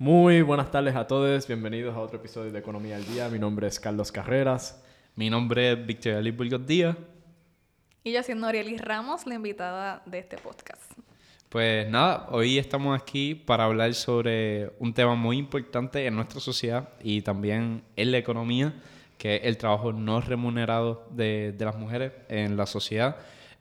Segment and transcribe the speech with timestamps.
[0.00, 3.28] Muy buenas tardes a todos, bienvenidos a otro episodio de Economía al Día.
[3.28, 4.80] Mi nombre es Carlos Carreras.
[5.16, 6.96] Mi nombre es Victoria Liz Burgos Díaz.
[8.04, 10.92] Y yo siendo Arielis Ramos, la invitada de este podcast.
[11.48, 16.90] Pues nada, hoy estamos aquí para hablar sobre un tema muy importante en nuestra sociedad
[17.02, 18.80] y también en la economía,
[19.18, 23.16] que es el trabajo no remunerado de, de las mujeres en la sociedad.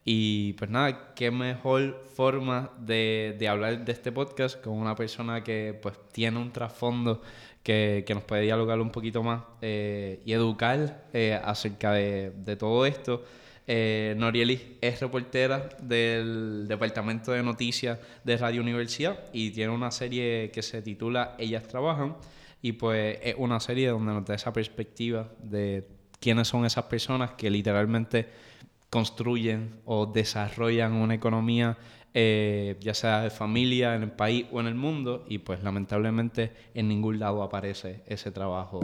[0.09, 5.43] Y pues nada, qué mejor forma de, de, hablar de este podcast con una persona
[5.43, 7.21] que pues tiene un trasfondo
[7.61, 12.55] que, que nos puede dialogar un poquito más eh, y educar eh, acerca de, de,
[12.55, 13.25] todo esto.
[13.67, 20.51] Eh, Norielis es reportera del Departamento de Noticias de Radio Universidad y tiene una serie
[20.51, 22.15] que se titula Ellas Trabajan
[22.61, 25.85] y pues es una serie donde nos da esa perspectiva de
[26.21, 28.47] quiénes son esas personas que literalmente
[28.89, 31.77] construyen o desarrollan una economía,
[32.13, 36.53] eh, ya sea de familia, en el país o en el mundo, y pues lamentablemente
[36.73, 38.79] en ningún lado aparece ese trabajo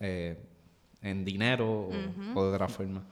[0.00, 0.38] eh,
[1.02, 2.36] en dinero o, uh -huh.
[2.36, 3.02] o, de otra forma.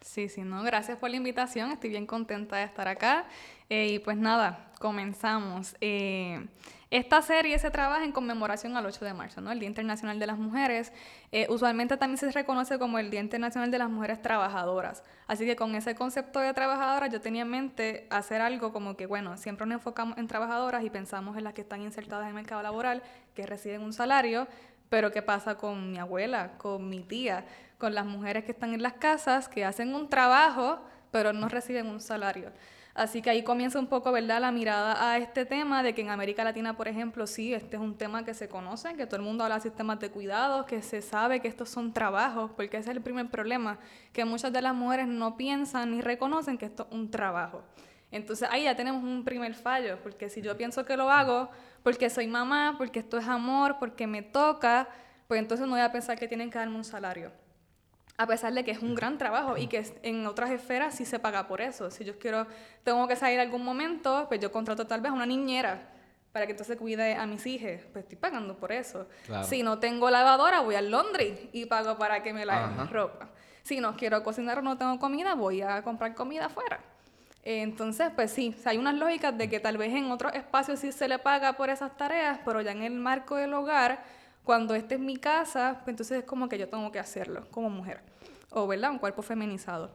[0.00, 3.26] Sí, sí, no, gracias por la invitación, estoy bien contenta de estar acá.
[3.68, 5.76] Eh, y pues nada, comenzamos.
[5.80, 6.46] Eh,
[6.88, 9.50] esta serie se trabaja en conmemoración al 8 de marzo, ¿no?
[9.50, 10.92] El Día Internacional de las Mujeres.
[11.32, 15.02] Eh, usualmente también se reconoce como el Día Internacional de las Mujeres Trabajadoras.
[15.26, 19.06] Así que con ese concepto de trabajadoras yo tenía en mente hacer algo como que,
[19.06, 22.34] bueno, siempre nos enfocamos en trabajadoras y pensamos en las que están insertadas en el
[22.34, 23.02] mercado laboral,
[23.34, 24.46] que reciben un salario,
[24.88, 27.44] pero ¿qué pasa con mi abuela, con mi tía,
[27.78, 30.78] con las mujeres que están en las casas, que hacen un trabajo,
[31.10, 32.52] pero no reciben un salario?
[32.96, 36.08] Así que ahí comienza un poco, ¿verdad?, la mirada a este tema de que en
[36.08, 39.22] América Latina, por ejemplo, sí, este es un tema que se conoce, que todo el
[39.22, 42.90] mundo habla de sistemas de cuidados, que se sabe que estos son trabajos, porque ese
[42.90, 43.78] es el primer problema,
[44.14, 47.62] que muchas de las mujeres no piensan ni reconocen que esto es un trabajo.
[48.10, 51.50] Entonces ahí ya tenemos un primer fallo, porque si yo pienso que lo hago
[51.82, 54.88] porque soy mamá, porque esto es amor, porque me toca,
[55.28, 57.30] pues entonces no voy a pensar que tienen que darme un salario
[58.18, 61.18] a pesar de que es un gran trabajo y que en otras esferas sí se
[61.18, 61.90] paga por eso.
[61.90, 62.46] Si yo quiero,
[62.82, 65.90] tengo que salir algún momento, pues yo contrato tal vez a una niñera
[66.32, 69.06] para que entonces cuide a mis hijos, pues estoy pagando por eso.
[69.24, 69.46] Claro.
[69.46, 73.30] Si no tengo lavadora, voy al laundry y pago para que me laven mi ropa.
[73.62, 76.80] Si no quiero cocinar o no tengo comida, voy a comprar comida afuera.
[77.42, 80.80] Entonces, pues sí, o sea, hay unas lógicas de que tal vez en otros espacios
[80.80, 84.02] sí se le paga por esas tareas, pero ya en el marco del hogar
[84.46, 87.68] cuando este es mi casa, pues entonces es como que yo tengo que hacerlo como
[87.68, 88.00] mujer,
[88.50, 88.92] o ¿verdad?
[88.92, 89.90] Un cuerpo feminizado.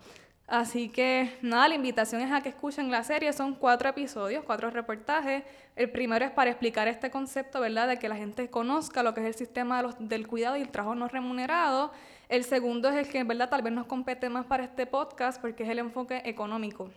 [0.45, 4.69] Así que nada, la invitación es a que escuchen la serie, son cuatro episodios, cuatro
[4.69, 5.43] reportajes.
[5.77, 7.87] El primero es para explicar este concepto, ¿verdad?
[7.87, 10.61] De que la gente conozca lo que es el sistema de los, del cuidado y
[10.61, 11.93] el trabajo no remunerado.
[12.27, 13.49] El segundo es el que, ¿verdad?
[13.49, 16.89] Tal vez nos compete más para este podcast porque es el enfoque económico.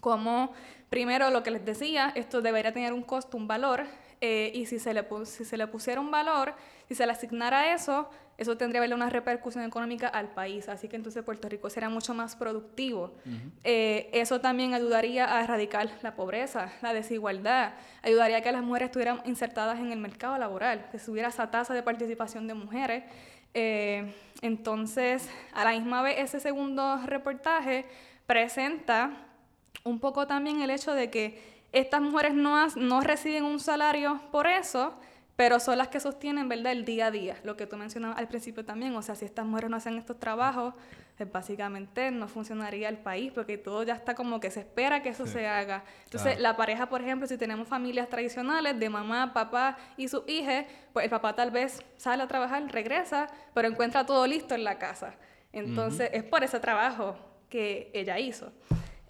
[0.00, 0.52] Como,
[0.90, 3.84] primero, lo que les decía, esto debería tener un costo, un valor,
[4.24, 6.54] eh, y si se, le si se le pusiera un valor,
[6.86, 10.68] si se le asignara eso, eso tendría una repercusión económica al país.
[10.68, 13.16] Así que entonces Puerto Rico sería mucho más productivo.
[13.26, 13.50] Uh -huh.
[13.64, 18.90] eh, eso también ayudaría a erradicar la pobreza, la desigualdad, ayudaría a que las mujeres
[18.90, 23.02] estuvieran insertadas en el mercado laboral, que subiera esa tasa de participación de mujeres.
[23.54, 27.86] Eh, entonces, a la misma vez, ese segundo reportaje
[28.26, 29.10] presenta
[29.82, 34.46] un poco también el hecho de que estas mujeres no, no reciben un salario por
[34.46, 34.94] eso,
[35.36, 38.28] pero son las que sostienen, ¿verdad?, el día a día, lo que tú mencionabas al
[38.28, 40.74] principio también, o sea, si estas mujeres no hacen estos trabajos,
[41.16, 45.08] pues básicamente no funcionaría el país, porque todo ya está como que se espera que
[45.08, 45.32] eso sí.
[45.32, 45.84] se haga.
[46.04, 50.66] Entonces, la pareja, por ejemplo, si tenemos familias tradicionales de mamá, papá y sus hijas,
[50.92, 54.78] pues el papá tal vez sale a trabajar, regresa, pero encuentra todo listo en la
[54.78, 55.14] casa.
[55.52, 56.18] Entonces, uh -huh.
[56.18, 57.16] es por ese trabajo
[57.48, 58.52] que ella hizo.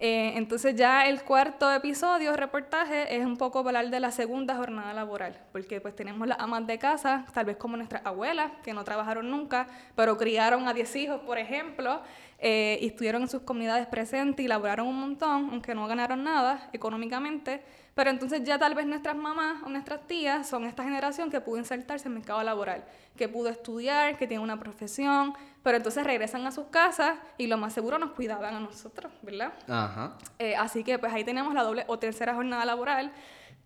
[0.04, 4.92] Eh, entonces ya el cuarto episodio, reportaje, es un poco hablar de la segunda jornada
[4.92, 8.82] laboral, porque pues tenemos las amas de casa, tal vez como nuestras abuelas, que no
[8.82, 12.02] trabajaron nunca, pero criaron a 10 hijos, por ejemplo,
[12.40, 16.68] eh, y estuvieron en sus comunidades presentes y laboraron un montón, aunque no ganaron nada
[16.72, 17.62] económicamente,
[17.94, 21.58] pero entonces ya tal vez nuestras mamás o nuestras tías son esta generación que pudo
[21.58, 22.84] insertarse en el mercado laboral,
[23.16, 27.58] que pudo estudiar, que tiene una profesión, pero entonces regresan a sus casas y lo
[27.58, 29.52] más seguro nos cuidaban a nosotros, ¿verdad?
[29.68, 30.16] Ajá.
[30.38, 33.12] Eh, así que pues ahí tenemos la doble o tercera jornada laboral.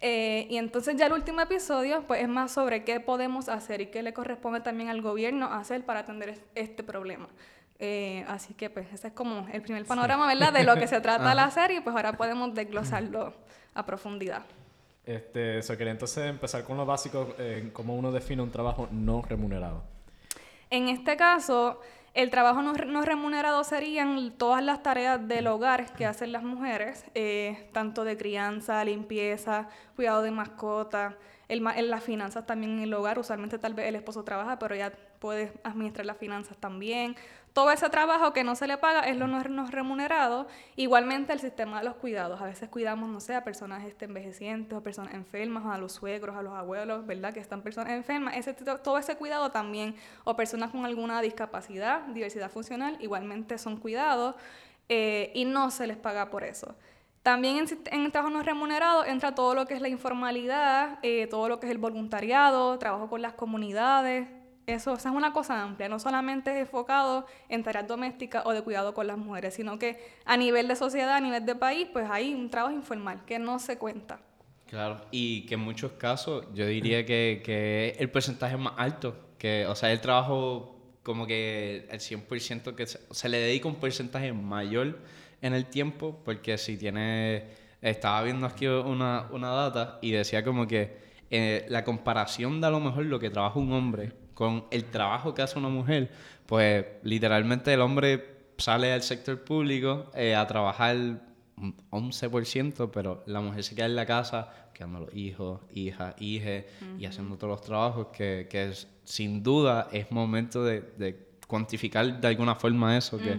[0.01, 3.87] Eh, y entonces ya el último episodio pues es más sobre qué podemos hacer y
[3.87, 7.29] qué le corresponde también al gobierno hacer para atender este problema.
[7.79, 10.37] Eh, así que pues ese es como el primer panorama, sí.
[10.37, 10.53] ¿verdad?
[10.53, 13.33] De lo que se trata la serie, pues ahora podemos desglosarlo
[13.77, 14.45] a profundidad.
[15.05, 19.23] Este, so quería entonces empezar con lo básico, eh, cómo uno define un trabajo no
[19.23, 19.85] remunerado.
[20.69, 21.81] En este caso,
[22.13, 27.05] el trabajo no, no, remunerado serían todas las tareas del hogar que hacen las mujeres,
[27.15, 31.17] eh, tanto de crianza, limpieza, cuidado de mascota,
[31.49, 34.75] el, en las finanzas también en el hogar, usualmente tal vez el esposo trabaja, pero
[34.75, 37.15] ella puede administrar las finanzas también.
[37.57, 40.47] Todo ese trabajo que no se le paga es lo no, remunerado.
[40.77, 42.39] Igualmente el sistema de los cuidados.
[42.39, 46.37] A veces cuidamos, no sé, a personas este, envejecientes, o personas enfermas, a los suegros,
[46.37, 47.33] a los abuelos, ¿verdad?
[47.33, 48.37] Que están personas enfermas.
[48.37, 54.35] Ese, todo ese cuidado también, o personas con alguna discapacidad, diversidad funcional, igualmente son cuidados
[54.91, 56.75] eh, y no se les paga por eso.
[57.23, 61.49] También en, el trabajo no remunerado entra todo lo que es la informalidad, eh, todo
[61.49, 64.29] lo que es el voluntariado, trabajo con las comunidades.
[64.67, 68.95] Eso, es una cosa amplia, no solamente es enfocado en tareas domésticas o de cuidado
[68.95, 72.35] con las mujeres, sino que a nivel de sociedad, a nivel de país, pues hay
[72.35, 74.19] un trabajo informal que no se cuenta.
[74.67, 79.67] Claro, y que en muchos casos yo diría que, que el porcentaje más alto, que,
[79.67, 80.75] o sea, el trabajo
[81.05, 84.99] como que el 100% que se, se le dedica un porcentaje mayor
[85.43, 87.45] en el tiempo, porque si tiene,
[87.81, 90.97] estaba viendo aquí una, una data y decía como que
[91.31, 95.35] eh, la comparación de a lo mejor lo que trabaja un hombre con el trabajo
[95.35, 96.13] que hace una mujer,
[96.47, 100.95] pues literalmente el hombre sale al sector público eh, a trabajar
[101.57, 106.67] un 11%, pero la mujer se queda en la casa quedando los hijos, hijas, hijes
[106.99, 112.21] y haciendo todos los trabajos que, que es, sin duda es momento de, de, cuantificar
[112.21, 113.39] de alguna forma eso que,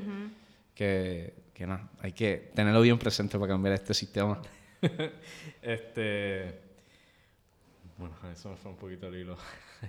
[0.73, 4.39] que que nada, hay que tenerlo bien presente para cambiar este sistema.
[5.63, 6.66] este.
[7.97, 9.37] Bueno, eso me fue un poquito el hilo.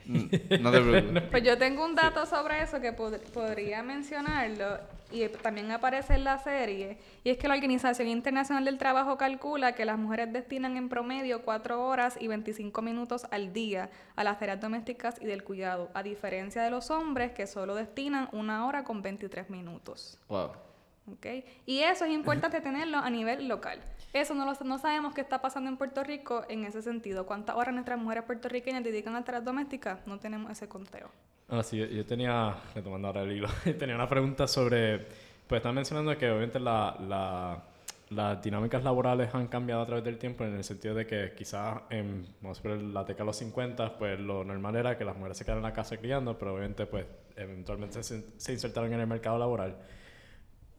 [0.06, 1.22] Mm, no te preocupes.
[1.30, 4.78] Pues yo tengo un dato sobre eso que podría mencionarlo
[5.10, 6.98] y también aparece en la serie.
[7.22, 11.42] Y es que la Organización Internacional del Trabajo calcula que las mujeres destinan en promedio
[11.42, 16.02] 4 horas y 25 minutos al día a las tareas domésticas y del cuidado, a
[16.02, 20.18] diferencia de los hombres que solo destinan una hora con 23 minutos.
[20.28, 20.67] Wow.
[21.12, 21.44] ¿Okay?
[21.66, 23.80] Y eso es importante tenerlo a nivel local.
[24.12, 27.26] Eso no, lo, no sabemos qué está pasando en Puerto Rico en ese sentido.
[27.26, 30.06] ¿Cuántas horas nuestras mujeres puertorriqueñas dedican a tareas domésticas?
[30.06, 31.10] No tenemos ese conteo.
[31.48, 34.98] Ah, sí, yo, tenía, retomando ahora el hilo, tenía una pregunta sobre,
[35.46, 37.62] pues están mencionando que obviamente la, la,
[38.10, 41.80] las dinámicas laborales han cambiado a través del tiempo en el sentido de que quizás
[41.88, 45.38] en, vamos a la década de los 50, pues lo normal era que las mujeres
[45.38, 47.06] se quedaran en la casa criando, pero obviamente pues
[47.36, 49.76] eventualmente se, se insertaron en el mercado laboral.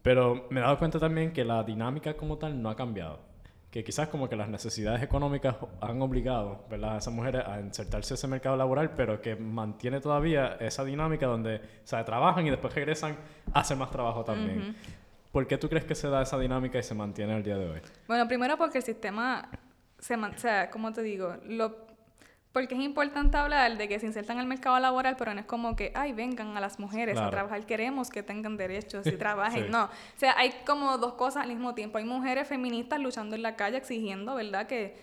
[0.02, 3.18] Pero me he dado cuenta también que la dinámica como tal no ha cambiado.
[3.70, 6.94] Que quizás como que las necesidades económicas han obligado ¿verdad?
[6.96, 11.26] a esas mujeres a insertarse en ese mercado laboral, pero que mantiene todavía esa dinámica
[11.26, 13.16] donde o sea, trabajan y después regresan
[13.52, 14.74] a hacer más trabajo también.
[15.30, 17.68] ¿Por qué tú crees que se da esa dinámica y se mantiene el día de
[17.68, 17.80] hoy?
[18.08, 19.48] Bueno, primero porque el sistema,
[19.98, 21.89] se o sea, como te digo, lo
[22.52, 25.46] porque es importante hablar de que se insertan en el mercado laboral, pero no es
[25.46, 29.70] como que, ay, vengan a las mujeres a trabajar, queremos que tengan derechos y trabajen.
[29.70, 29.88] No, o
[30.18, 31.98] sea, hay como dos cosas al mismo tiempo.
[31.98, 34.96] Hay mujeres feministas luchando en la calle exigiendo, ¿verdad?, que,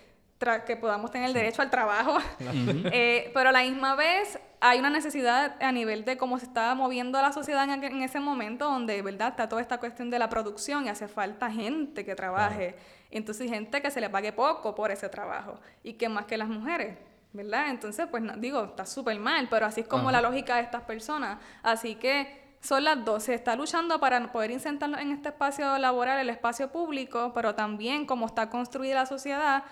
[0.66, 2.18] que podamos tener el derecho al trabajo.
[2.92, 6.74] Eh, pero a la misma vez hay una necesidad a nivel de cómo se está
[6.74, 10.84] moviendo la sociedad en, ese momento, donde, ¿verdad?, está toda esta cuestión de la producción
[10.84, 12.76] y hace falta gente que trabaje.
[13.10, 15.58] Entonces, gente que se le pague poco por ese trabajo.
[15.82, 17.07] Y que más que las mujeres.
[17.32, 17.70] ¿Verdad?
[17.70, 21.38] Entonces, pues digo, está súper mal, pero así es como la lógica de estas personas.
[21.62, 23.24] Así que son las dos.
[23.24, 28.06] Se está luchando para poder insertarnos en este espacio laboral, el espacio público, pero también
[28.06, 29.64] como está construida la sociedad,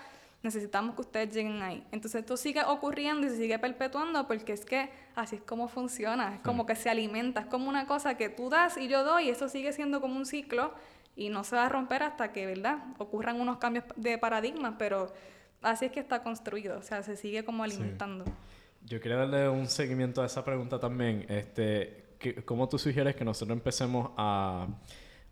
[0.43, 1.83] necesitamos que ustedes lleguen ahí.
[1.91, 6.35] Entonces esto sigue ocurriendo y se sigue perpetuando porque es que así es como funciona,
[6.35, 9.25] es como que se alimenta, es como una cosa que tú das y yo doy
[9.25, 10.73] y eso sigue siendo como un ciclo
[11.15, 12.77] y no se va a romper hasta que, ¿verdad?
[12.99, 15.11] Ocurran unos cambios de paradigma, pero
[15.61, 18.25] así es que está construido, o sea, se sigue como alimentando.
[18.85, 21.25] Yo quería darle un seguimiento a esa pregunta también.
[21.27, 22.05] Este,
[22.45, 24.67] ¿Cómo tú sugieres que nosotros empecemos a,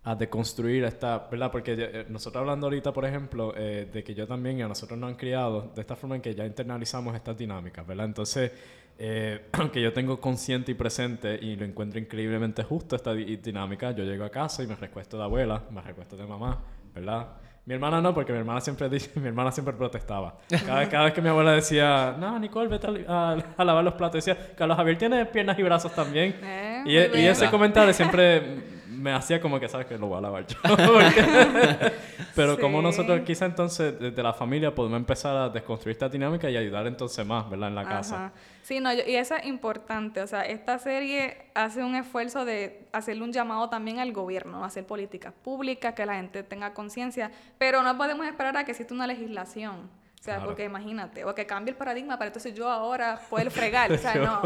[0.03, 1.51] a deconstruir esta, verdad?
[1.51, 4.99] Porque eh, nosotros hablando ahorita, por ejemplo, eh, de que yo también y a nosotros
[4.99, 8.05] nos han criado de esta forma en que ya internalizamos estas dinámicas, ¿verdad?
[8.05, 8.51] Entonces,
[8.99, 14.03] eh, aunque yo tengo consciente y presente y lo encuentro increíblemente justo esta dinámica, yo
[14.03, 16.61] llego a casa y me recuesto de abuela, me recuesto de mamá,
[16.93, 17.27] ¿verdad?
[17.65, 20.37] Mi hermana no, porque mi hermana siempre, mi hermana siempre protestaba.
[20.65, 24.53] Cada, cada vez que mi abuela decía, no, Nicole, vete a, lavar los platos, decía,
[24.55, 26.35] Carlos Javier tiene piernas y brazos también.
[26.43, 28.74] Eh, y, e, y, ese comentario siempre
[29.05, 30.57] me hacía como que, ¿sabes que Lo voy a lavar yo.
[32.35, 36.57] Pero como nosotros quizá entonces desde la familia podemos empezar a desconstruir esta dinámica y
[36.57, 37.69] ayudar entonces más, ¿verdad?
[37.69, 38.33] En la casa.
[38.63, 40.21] Sí, no, y eso es importante.
[40.21, 44.87] O sea, esta serie hace un esfuerzo de hacerle un llamado también al gobierno, hacer
[44.87, 49.05] políticas públicas, que la gente tenga conciencia, pero no podemos esperar a que exista una
[49.05, 49.87] legislación.
[50.25, 53.91] O sea, porque imagínate, o que cambie el paradigma para entonces yo ahora poder fregar,
[53.91, 54.41] o sea, no.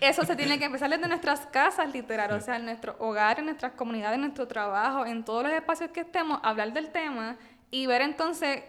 [0.00, 3.44] Eso se tiene que empezar desde nuestras casas, literal, o sea, en nuestro hogar, en
[3.44, 7.36] nuestras comunidades, en nuestro trabajo, en todos los espacios que estemos, hablar del tema
[7.70, 8.62] y ver entonces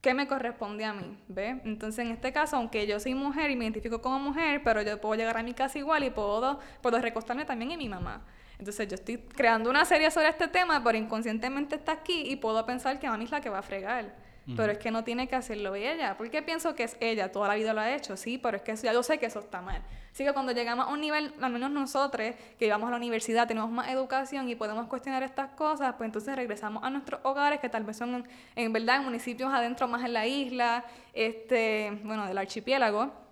[0.00, 1.18] ¿qué me corresponde a mí?
[1.26, 1.60] ¿Ve?
[1.64, 5.00] Entonces, en este caso, aunque yo soy mujer y me identifico como mujer, pero yo
[5.00, 8.24] puedo llegar a mi casa igual y puedo, puedo recostarme también en mi mamá.
[8.60, 12.64] Entonces yo estoy creando una serie sobre este tema, pero inconscientemente está aquí y puedo
[12.64, 14.27] pensar que mami es la que va a fregar.
[14.56, 16.16] Pero es que no tiene que hacerlo ella.
[16.16, 18.74] Porque pienso que es ella, toda la vida lo ha hecho, sí, pero es que
[18.76, 19.82] ya yo sé que eso está mal.
[20.12, 23.46] Así que cuando llegamos a un nivel, al menos nosotros, que llevamos a la universidad,
[23.46, 27.68] tenemos más educación y podemos cuestionar estas cosas, pues entonces regresamos a nuestros hogares, que
[27.68, 28.26] tal vez son
[28.56, 33.27] en, verdad en municipios adentro más en la isla, este, bueno, del archipiélago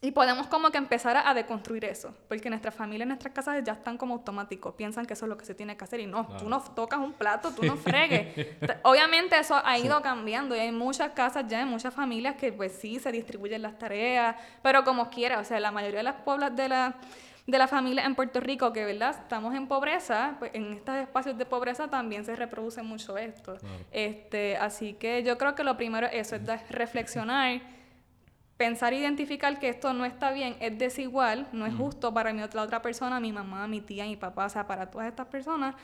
[0.00, 3.98] y podemos como que empezar a, deconstruir eso, porque nuestras familias, nuestras casas ya están
[3.98, 6.48] como automáticos, piensan que eso es lo que se tiene que hacer y no, tú
[6.48, 8.56] no tocas un plato, tú no fregues.
[8.84, 12.72] Obviamente eso ha ido cambiando y hay muchas casas ya, en muchas familias que pues
[12.72, 16.54] sí se distribuyen las tareas, pero como quiera, o sea, la mayoría de las pueblos
[16.54, 16.94] de la
[17.48, 21.38] de la familia en Puerto Rico, que verdad estamos en pobreza, pues en estos espacios
[21.38, 23.56] de pobreza también se reproduce mucho esto.
[23.90, 27.62] Este, así que yo creo que lo primero eso es reflexionar
[28.58, 32.42] pensar e identificar que esto no está bien, es desigual, no es justo para mi
[32.42, 35.28] otra, la otra persona, mi mamá, mi tía, mi papá, o sea, para todas estas
[35.28, 35.76] personas,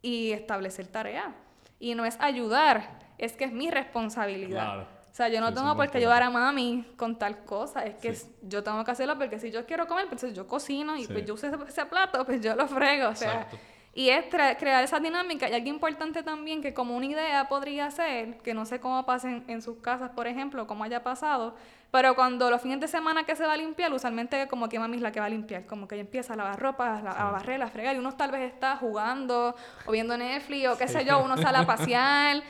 [0.00, 1.32] y establecer tareas.
[1.78, 4.80] Y no es ayudar, es que es mi responsabilidad.
[4.80, 8.16] O sea, yo no tengo por qué ayudar a mami con tal cosa, es que
[8.42, 11.34] yo tengo que hacerlo porque si yo quiero comer, pues yo cocino y pues yo
[11.34, 13.46] uso ese, plato, pues yo lo frego, o sea...
[13.94, 15.48] Y es crear esa dinámica.
[15.50, 19.44] Y algo importante también que como una idea podría ser, que no sé cómo pasen
[19.48, 21.54] en sus casas, por ejemplo, cómo haya pasado,
[21.90, 24.96] pero cuando los fines de semana que se va a limpiar, usualmente como que mami
[24.96, 27.60] es la que va a limpiar, como que ella empieza a lavar ropa, a, barrer,
[27.60, 31.22] a fregar, y uno tal vez está jugando o viendo Netflix o qué sé yo,
[31.22, 32.42] uno sale a pasear.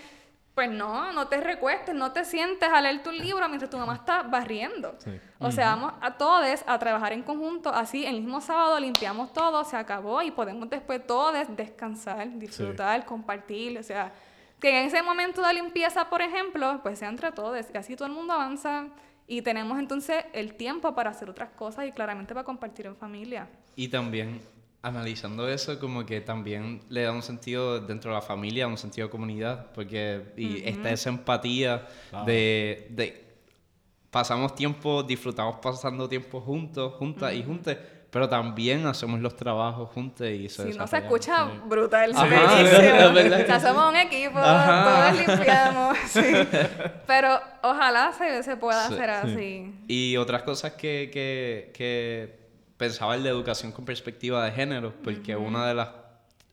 [0.55, 3.95] Pues no, no te recuestes, no te sientes a leer tu libro mientras tu mamá
[3.95, 4.97] está barriendo.
[5.39, 9.65] O sea, vamos a todos a trabajar en conjunto, así el mismo sábado limpiamos todo,
[9.65, 14.13] se acabó y podemos después todos descansar, disfrutar, compartir, o sea,
[14.61, 18.07] que en ese momento de limpieza, por ejemplo, pues sea entre todos y así todo
[18.07, 18.89] el mundo avanza
[19.27, 23.49] y tenemos entonces el tiempo para hacer otras cosas y claramente para compartir en familia.
[23.75, 24.41] Y también
[24.83, 29.07] analizando eso, como que también le da un sentido dentro de la familia, un sentido
[29.07, 31.87] de comunidad, porque y está esa empatía
[32.27, 33.25] de, de,
[34.11, 37.79] pasamos tiempo, disfrutamos pasando tiempo juntos, juntas y juntas,
[38.11, 43.61] pero también hacemos los trabajos juntos y eso Si no se escucha brutal, o sea,
[43.61, 45.97] somos un equipo, todos limpiamos,
[47.07, 49.73] Pero ojalá se, se pueda hacer así.
[49.87, 52.42] Y otras cosas que, que, que
[52.83, 55.91] pensaba en la educación con perspectiva de género, porque una de las,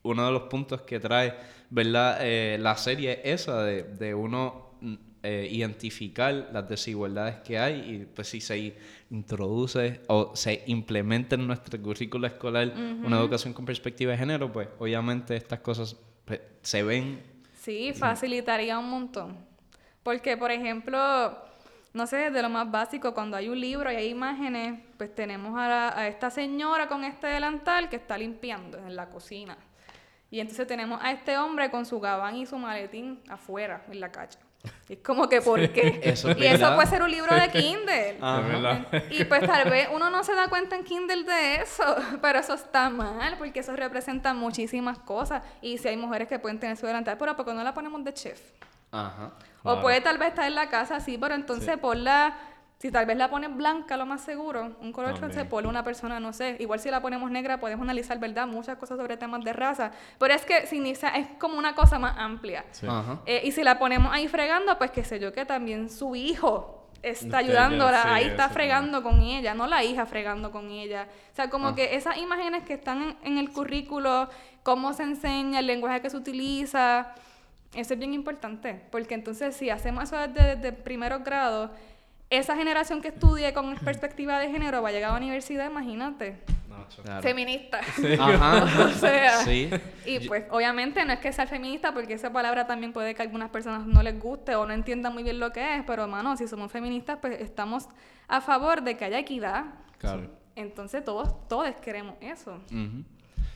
[0.04, 1.34] uno de los puntos que trae
[1.72, 2.20] ¿verdad?
[2.22, 4.94] Eh, la serie es esa de, de uno mm,
[5.24, 8.76] eh, identificar las desigualdades que hay y pues si se
[9.10, 14.68] introduce o se implementa en nuestro currículo escolar una educación con perspectiva de género, pues
[14.78, 15.96] obviamente estas cosas
[16.26, 17.24] pues, se ven.
[17.60, 19.36] Sí, facilitaría un montón.
[20.04, 21.49] Porque, por ejemplo,
[21.94, 25.54] no sé, de lo más básico, cuando hay un libro y hay imágenes, pues tenemos
[25.58, 29.58] a, esta señora con este delantal que está limpiando en la cocina.
[30.32, 34.12] Y entonces tenemos a este hombre con su gabán y su maletín afuera, en la
[34.12, 34.38] calle.
[34.88, 36.00] Es como que, ¿por qué?
[36.04, 38.18] Eso y eso puede ser un libro de Kindle.
[39.10, 41.84] Y pues tal vez uno no se da cuenta en Kindle de eso,
[42.22, 45.44] pero eso está mal, porque eso representa muchísimas cosas.
[45.62, 48.04] Y si hay mujeres que pueden tener su delantal, pero ¿por qué no la ponemos
[48.04, 48.42] de chef?
[48.92, 49.32] Ajá.
[49.64, 52.38] O puede tal vez estar en la casa así, pero entonces por la...
[52.78, 56.22] Si tal vez la pones blanca, lo más seguro, un color se pone una persona,
[56.22, 56.56] no sé.
[56.62, 58.48] Igual si la ponemos negra, podemos analizar, ¿verdad?
[58.48, 59.92] Muchas cosas sobre temas de raza.
[60.18, 61.00] Pero es que sin es
[61.40, 62.64] como una cosa más amplia.
[63.26, 66.88] Eh, y si la ponemos ahí fregando, pues qué sé yo, que también su hijo
[67.02, 71.08] está ayudándola, ahí está fregando con ella, no la hija fregando con ella.
[71.34, 71.76] O sea, como ah.
[71.76, 74.30] que esas imágenes que están en el currículo,
[74.64, 77.14] cómo se enseña, el lenguaje que se utiliza
[77.74, 81.72] eso es bien importante, porque entonces si hacemos eso desde, primeros grados,
[82.30, 86.40] esa generación que estudie con perspectiva de género va a llegar a la universidad, imagínate.
[87.22, 87.82] Feminista.
[88.20, 88.86] Ajá.
[88.86, 89.70] o sea, sí.
[90.06, 93.26] y pues obviamente no es que sea feminista porque esa palabra también puede que a
[93.26, 96.36] algunas personas no les guste o no entiendan muy bien lo que es, pero hermano,
[96.36, 97.88] si somos feministas pues estamos
[98.28, 99.66] a favor de que haya equidad.
[100.00, 100.32] Claro.
[100.56, 102.60] Entonces todos, todos queremos eso.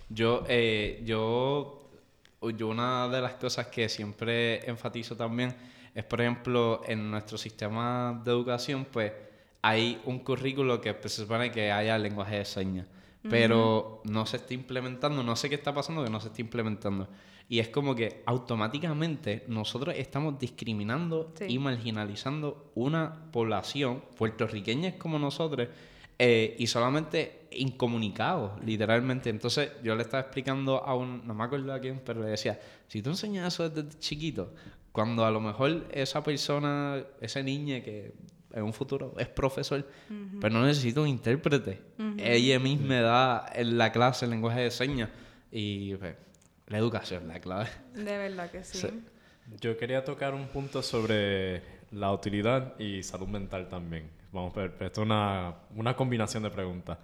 [0.10, 1.83] Yo, eh, yo
[2.52, 5.56] yo una de las cosas que siempre enfatizo también
[5.94, 9.12] es, por ejemplo, en nuestro sistema de educación, pues
[9.62, 12.88] hay un currículo que pues, se supone que haya lenguaje de señas,
[13.30, 17.08] pero no se está implementando, no sé qué está pasando que no se está implementando.
[17.48, 25.68] Y es como que automáticamente nosotros estamos discriminando y marginalizando una población puertorriqueña como nosotros
[26.20, 29.30] eh, y solamente incomunicados, literalmente.
[29.30, 32.60] Entonces yo le estaba explicando a un, no me acuerdo a quién, pero le decía,
[32.88, 34.54] si tú enseñas eso desde chiquito,
[34.92, 38.14] Cuando a lo mejor esa persona, ese niño que
[38.54, 39.88] en un futuro es profesor,
[40.40, 41.82] pero no necesita un intérprete.
[42.18, 45.10] Ella misma da en la clase el lenguaje de señas
[45.52, 46.16] y pues,
[46.68, 47.70] la educación, la clave.
[47.96, 48.88] De verdad que sí.
[49.60, 54.10] Yo quería tocar un punto sobre la utilidad y salud mental también.
[54.34, 56.98] Vamos a ver, esto es una, una combinación de preguntas.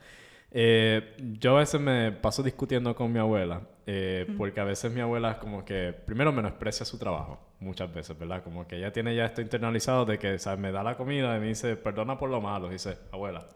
[0.51, 4.99] Eh, yo a veces me paso discutiendo con mi abuela, eh, porque a veces mi
[4.99, 8.43] abuela es como que, primero menosprecia su trabajo, muchas veces, ¿verdad?
[8.43, 10.59] Como que ella tiene ya esto internalizado de que, ¿sabes?
[10.59, 13.47] Me da la comida y me dice, perdona por lo malo, y dice, abuela,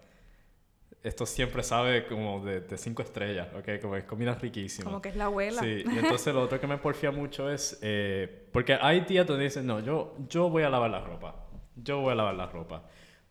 [1.02, 3.82] esto siempre sabe como de, de, cinco estrellas, ¿ok?
[3.82, 4.86] Como es comida riquísima.
[4.86, 5.62] Como que es la abuela.
[5.62, 9.46] Sí, y entonces lo otro que me porfía mucho es, eh, porque hay días donde
[9.46, 12.84] dicen, no, yo, yo voy a lavar la ropa, yo voy a lavar la ropa,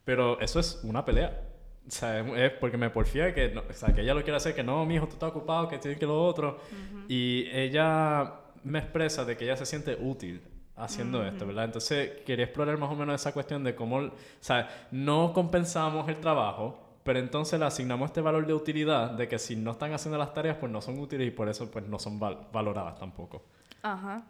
[0.04, 1.48] pero eso es una pelea.
[1.86, 4.54] O sea, es porque me porfía que, no, o sea, que ella lo quiere hacer,
[4.54, 6.60] que no, mi hijo, tú estás ocupado, que tienes que lo otro.
[7.08, 10.42] Y ella me expresa de que ella se siente útil
[10.76, 11.64] haciendo esto, ¿verdad?
[11.66, 16.16] Entonces quería explorar más o menos esa cuestión de cómo, o sea, no compensamos el
[16.16, 20.18] trabajo, pero entonces le asignamos este valor de utilidad de que si no están haciendo
[20.18, 23.44] las tareas, pues no son útiles y por eso pues no son val valoradas tampoco.
[23.82, 24.24] Ajá.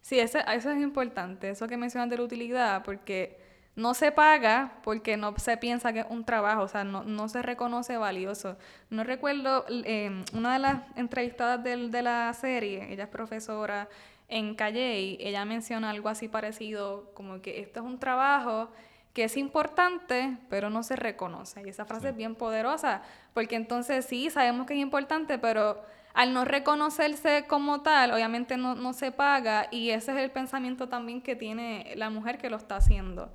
[0.00, 3.38] Sí, eso, eso es importante, eso que mencionas de la utilidad, porque
[3.74, 7.28] no se paga porque no se piensa que es un trabajo, o sea, no, no
[7.28, 8.56] se reconoce valioso.
[8.90, 13.88] No recuerdo, eh, una de las entrevistadas del, de la serie, ella es profesora
[14.28, 18.70] en Calle y ella menciona algo así parecido, como que esto es un trabajo
[19.14, 21.62] que es importante, pero no se reconoce.
[21.64, 23.02] Y esa frase es bien poderosa,
[23.34, 25.82] porque entonces sí, sabemos que es importante, pero
[26.14, 30.88] al no reconocerse como tal, obviamente no, no se paga y ese es el pensamiento
[30.88, 33.30] también que tiene la mujer que lo está haciendo.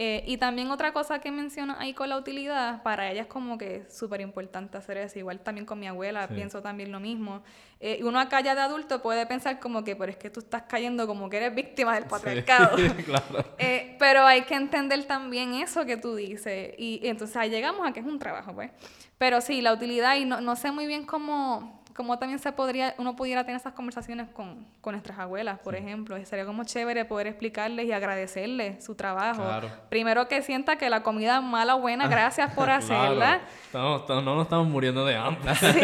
[0.00, 3.58] Eh, y también otra cosa que menciona ahí con la utilidad, para ella es como
[3.58, 5.18] que súper importante hacer eso.
[5.18, 7.42] Igual también con mi abuela pienso también lo mismo.
[7.80, 10.62] Eh, uno acá ya de adulto puede pensar como que, pero es que tú estás
[10.68, 12.78] cayendo como que eres víctima del patriarcado.
[12.78, 13.44] Sí, claro.
[13.58, 16.74] eh, pero hay que entender también eso que tú dices.
[16.78, 18.70] Y, y, entonces ahí llegamos a que es un trabajo, pues.
[19.18, 22.94] Pero sí, la utilidad, y no, no sé muy bien cómo, como también se podría,
[22.98, 26.16] uno pudiera tener esas conversaciones con, con nuestras abuelas, por ejemplo.
[26.24, 29.42] Sería como chévere poder explicarles y agradecerles su trabajo.
[29.88, 33.40] Primero que sienta que la comida es mala o buena, gracias por hacerla.
[33.64, 35.52] Estamos, no nos estamos muriendo de hambre.
[35.56, 35.74] Sí,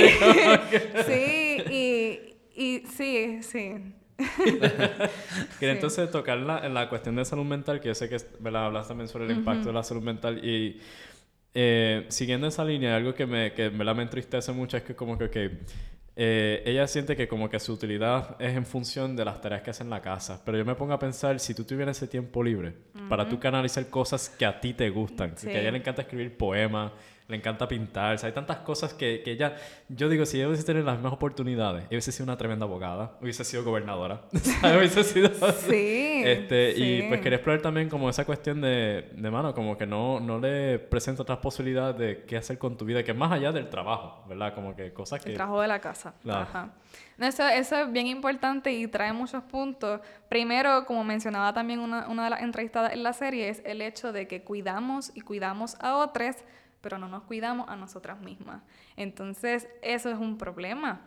[1.09, 3.75] sí y, y sí, sí.
[5.59, 8.67] Quería entonces tocar la, la cuestión de salud mental, que yo sé que ¿verdad?
[8.67, 10.81] hablas también sobre el impacto de la salud mental y
[11.55, 15.19] eh, siguiendo esa línea, algo que me, que me, me entristece mucho es que como
[15.19, 15.59] que, okay,
[16.17, 19.71] eh, ella siente que como que su utilidad es en función de las tareas que
[19.71, 20.41] hace en la casa.
[20.45, 22.75] Pero yo me pongo a pensar, si tú tuvieras ese tiempo libre
[23.09, 26.37] para tú canalizar cosas que a ti te gustan, que a ella le encanta escribir
[26.37, 26.93] poemas,
[27.27, 29.57] le encanta pintar, o sea, hay tantas cosas que, que ella,
[29.89, 33.45] yo digo, si ella hubiese tenido las mismas oportunidades, hubiese sido una tremenda abogada, hubiese
[33.45, 34.21] sido gobernadora,
[34.77, 35.31] hubiese sido...
[35.53, 39.87] Sí, este, Y pues quería explorar también como esa cuestión de, de mano, como que
[39.87, 43.33] no, no le presenta otras posibilidades de qué hacer con tu vida, que es más
[43.33, 44.55] allá del trabajo, ¿verdad?
[44.55, 45.31] Como que cosas que...
[45.31, 46.15] El trabajo de la casa.
[46.29, 46.75] Ajá.
[47.19, 50.01] Eso, eso es bien importante y trae muchos puntos.
[50.29, 54.13] Primero, como mencionaba también una, una de las entrevistadas en la serie, es el hecho
[54.13, 56.37] de que cuidamos y cuidamos a otros
[56.85, 58.61] pero no nos cuidamos a nosotras mismas.
[58.95, 61.01] Entonces, eso es un problema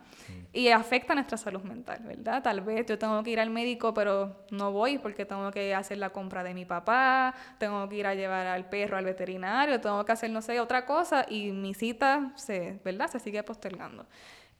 [0.52, 2.42] y afecta nuestra salud mental, ¿verdad?
[2.42, 5.98] Tal vez yo tengo que ir al médico, pero no voy porque tengo que hacer
[5.98, 10.04] la compra de mi papá, tengo que ir a llevar al perro al veterinario, tengo
[10.04, 13.08] que hacer, no sé, otra cosa y mi cita, se, ¿verdad?
[13.08, 14.04] Se sigue postergando.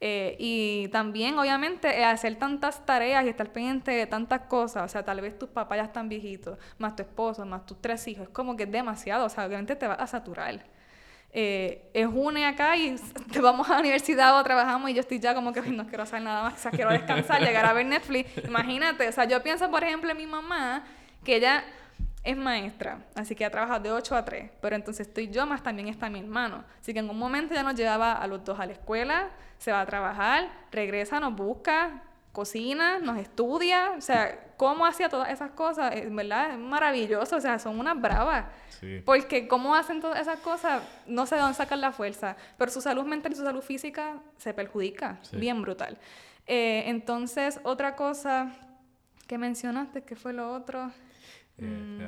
[0.00, 5.04] Eh, y también, obviamente, hacer tantas tareas y estar pendiente de tantas cosas, o sea,
[5.04, 8.32] tal vez tus papás ya están viejitos, más tu esposo, más tus tres hijos, es
[8.32, 10.77] como que es demasiado, o sea, obviamente te vas a saturar
[11.40, 12.96] eh, es une acá y
[13.40, 16.20] vamos a la universidad o trabajamos y yo estoy ya como que no quiero hacer
[16.20, 18.28] nada más, o sea, quiero descansar, llegar a ver Netflix.
[18.44, 20.84] Imagínate, o sea, yo pienso, por ejemplo, en mi mamá,
[21.22, 21.62] que ella
[22.24, 25.62] es maestra, así que ella trabaja de 8 a 3, pero entonces estoy yo, más
[25.62, 26.64] también está mi hermano.
[26.80, 29.70] Así que en un momento ya nos llevaba a los dos a la escuela, se
[29.70, 35.50] va a trabajar, regresa, nos busca, cocina, nos estudia, o sea, cómo hacía todas esas
[35.52, 38.46] cosas, verdad, es maravilloso, o sea, son unas bravas.
[39.04, 42.80] Porque cómo hacen todas esas cosas, no sé de dónde sacan la fuerza, pero su
[42.80, 45.98] salud mental y su salud física se perjudica, bien brutal.
[46.46, 48.52] Eh, entonces, otra cosa
[49.26, 50.92] que mencionaste, ¿qué fue lo otro?
[51.58, 52.00] Eh, mm.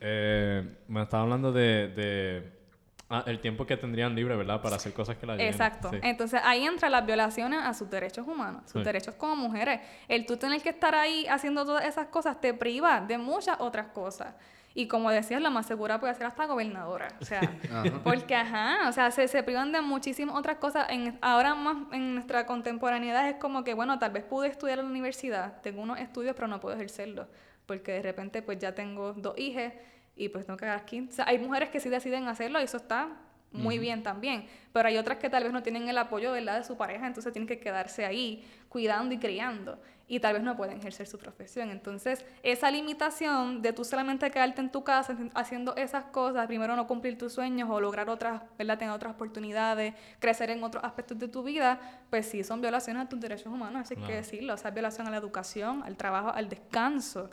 [0.00, 2.63] eh, me estaba hablando de
[3.10, 4.62] Ah, el tiempo que tendrían libre, ¿verdad?
[4.62, 5.52] Para hacer cosas que la lleven.
[5.52, 5.90] Exacto.
[6.02, 9.80] Entonces ahí entran las violaciones a sus derechos humanos, sus derechos como mujeres.
[10.08, 13.88] El tú tener que estar ahí haciendo todas esas cosas te priva de muchas otras
[13.88, 14.34] cosas.
[14.76, 17.08] Y como decías, la más segura puede ser hasta gobernadora.
[17.20, 17.40] O sea,
[18.04, 20.86] porque, ajá, o sea, se, se privan de muchísimas otras cosas.
[20.88, 24.86] En, ahora más en nuestra contemporaneidad es como que, bueno, tal vez pude estudiar en
[24.86, 27.28] la universidad, tengo unos estudios, pero no puedo ejercerlo
[27.66, 29.72] porque de repente pues ya tengo dos hijas
[30.16, 31.12] y pues que dar 15.
[31.12, 33.08] O sea, hay mujeres que sí deciden hacerlo y eso está
[33.54, 36.58] muy bien también, pero hay otras que tal vez no tienen el apoyo ¿verdad?
[36.58, 40.54] de su pareja, entonces tienen que quedarse ahí cuidando y criando y tal vez no
[40.56, 41.70] pueden ejercer su profesión.
[41.70, 46.86] Entonces, esa limitación de tú solamente quedarte en tu casa haciendo esas cosas, primero no
[46.86, 48.78] cumplir tus sueños o lograr otras, ¿verdad?
[48.78, 53.08] tener otras oportunidades, crecer en otros aspectos de tu vida, pues sí son violaciones a
[53.08, 56.48] tus derechos humanos, así que decirlo, o sea, violación a la educación, al trabajo, al
[56.48, 57.30] descanso,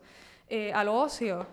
[0.47, 1.45] eh, al ocio.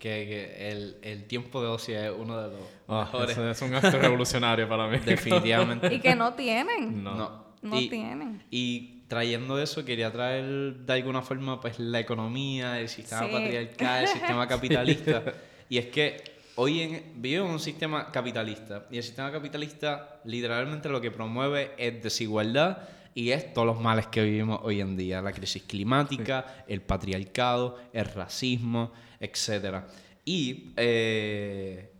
[0.00, 3.36] Que, el, el, tiempo de ocio es uno de los ah, mejores.
[3.36, 4.96] es un acto revolucionario para mí.
[5.04, 5.94] Definitivamente.
[5.94, 7.04] y que no tienen.
[7.04, 7.50] No.
[7.60, 8.42] No, tienen.
[8.50, 14.08] Y trayendo eso, quería traer de alguna forma pues la economía, el sistema patriarcal, el
[14.14, 15.22] sistema capitalista.
[15.68, 18.86] y es que hoy en, vivimos en un sistema capitalista.
[18.90, 22.78] Y el sistema capitalista literalmente lo que promueve es desigualdad
[23.14, 25.20] y es todos los males que vivimos hoy en día.
[25.20, 29.86] La crisis climática, el patriarcado, el racismo etcétera.
[30.24, 31.92] Y eh,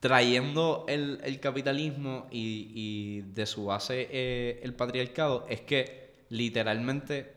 [0.00, 7.32] trayendo el, el capitalismo y, y, de su base eh, el patriarcado, es que literalmente,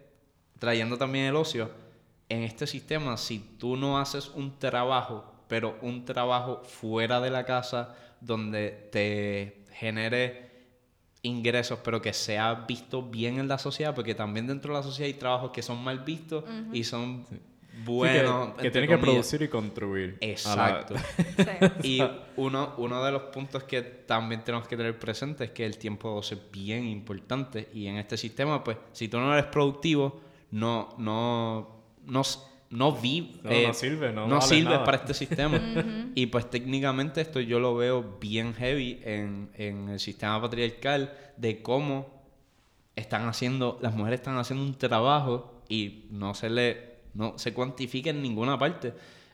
[0.58, 1.72] trayendo también el ocio,
[2.30, 7.44] en este sistema, si tú no haces un trabajo, pero un trabajo fuera de la
[7.44, 10.50] casa, donde te genere
[11.22, 15.08] ingresos, pero que sea visto bien en la sociedad, porque también dentro de la sociedad
[15.08, 17.26] hay trabajos que son mal vistos y son
[17.86, 18.56] bueno.
[18.56, 20.18] que, tiene que producir y construir.
[20.22, 20.96] Exacto.
[21.84, 22.02] Y
[22.36, 26.20] uno, uno de los puntos que también tenemos que tener presente es que el tiempo
[26.20, 27.70] es bien importante.
[27.74, 32.22] Y en este sistema, pues, si tú no eres productivo, no, no, no,
[32.70, 35.60] no, vi, no, no, sirve, no, no sirve para este sistema.
[36.16, 41.62] y pues técnicamente esto yo lo veo bien heavy en, en el sistema patriarcal de
[41.62, 42.20] cómo
[42.96, 48.10] están haciendo, las mujeres están haciendo un trabajo y no se le no se cuantifica
[48.10, 48.94] en ninguna parte.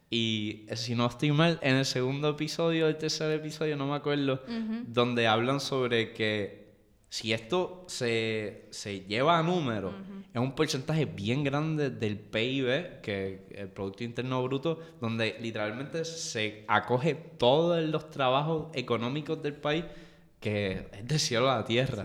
[0.09, 4.41] Y si no estoy mal, en el segundo episodio, el tercer episodio, no me acuerdo,
[4.87, 6.65] donde hablan sobre que
[7.09, 9.93] si esto se, se lleva a números,
[10.33, 16.65] es un porcentaje bien grande del PIB, que el Producto Interno Bruto, donde literalmente se
[16.67, 19.85] acoge todos los trabajos económicos del país
[20.45, 22.03] que es de cielo a la tierra.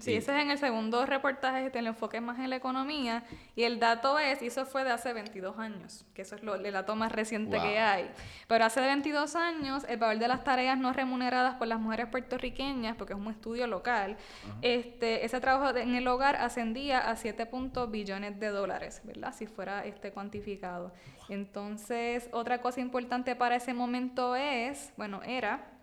[0.00, 3.22] Sí, ese es en el segundo reportaje, el enfoque más en la economía.
[3.54, 6.56] Y el dato es, y eso fue de hace 22 años, que eso es lo,
[6.56, 8.10] el dato más reciente que hay.
[8.48, 12.96] Pero hace 22 años, el valor de las tareas no remuneradas por las mujeres puertorriqueñas,
[12.96, 14.16] porque es un estudio local,
[14.62, 17.48] este, ese trabajo en el hogar ascendía a 7
[17.88, 19.32] billones de dólares, ¿verdad?
[19.32, 20.92] Si fuera este cuantificado.
[21.28, 25.75] Entonces, otra cosa importante para ese momento es, bueno, era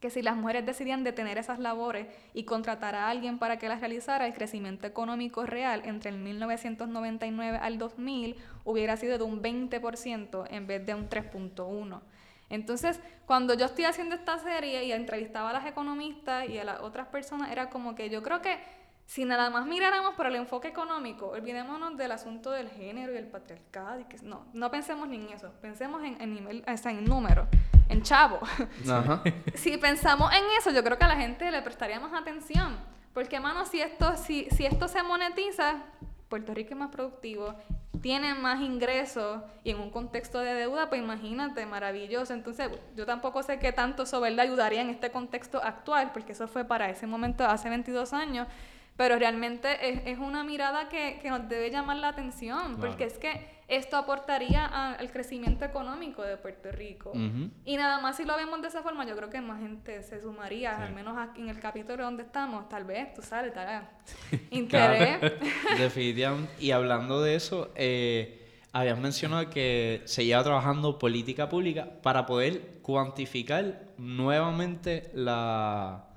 [0.00, 3.80] que si las mujeres decidían detener esas labores y contratar a alguien para que las
[3.80, 10.46] realizara, el crecimiento económico real entre el 1999 al 2000 hubiera sido de un 20%
[10.50, 12.00] en vez de un 3.1%.
[12.48, 16.80] Entonces, cuando yo estoy haciendo esta serie y entrevistaba a las economistas y a las
[16.80, 18.58] otras personas, era como que yo creo que
[19.10, 23.26] si nada más miráramos por el enfoque económico, olvidémonos del asunto del género y el
[23.26, 27.48] patriarcado, y que no, no pensemos ni en eso, pensemos en, en nivel, en número
[27.88, 28.38] en chavo.
[29.54, 32.76] si pensamos en eso, yo creo que a la gente le prestaría más atención.
[33.12, 35.78] Porque, mano, si esto, si, si esto se monetiza,
[36.28, 37.56] Puerto Rico es más productivo,
[38.00, 42.32] tiene más ingresos y en un contexto de deuda, pues imagínate, maravilloso.
[42.32, 46.46] Entonces, yo tampoco sé qué tanto eso, ¿verdad?, ayudaría en este contexto actual, porque eso
[46.46, 48.46] fue para ese momento hace 22 años
[49.00, 53.16] pero realmente es, es una mirada que, que, nos debe llamar la atención, porque es
[53.16, 57.10] que esto aportaría al crecimiento económico de Puerto Rico.
[57.64, 60.20] Y nada más si lo vemos de esa forma, yo creo que más gente se
[60.20, 63.88] sumaría, al menos aquí en el capítulo donde estamos, tal vez, tú sabes, tal
[64.50, 65.18] interés.
[65.78, 66.52] Definitivamente.
[66.60, 72.80] Y hablando de eso, eh, habías mencionado que se lleva trabajando política pública para poder
[72.82, 76.09] cuantificar nuevamente la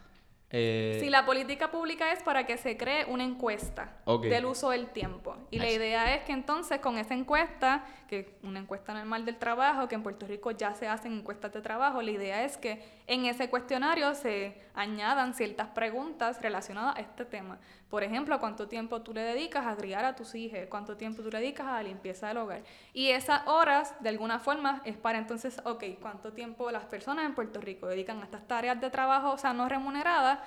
[0.56, 4.86] eh, si la política pública es para que se cree una encuesta del uso del
[4.86, 5.36] tiempo.
[5.50, 9.88] Y la idea es que entonces con esa encuesta, que una encuesta normal del trabajo,
[9.88, 13.26] que en Puerto Rico ya se hacen encuestas de trabajo, la idea es que en
[13.26, 17.60] ese cuestionario se añadan ciertas preguntas relacionadas a este tema.
[17.90, 21.30] Por ejemplo, cuánto tiempo tú le dedicas a criar a tus hijos, cuánto tiempo tú
[21.30, 22.64] le dedicas a la limpieza del hogar.
[22.94, 27.36] Y esas horas, de alguna forma, es para entonces, ok, cuánto tiempo las personas en
[27.36, 30.40] Puerto Rico dedican a estas tareas de trabajo, o sea, no remuneradas,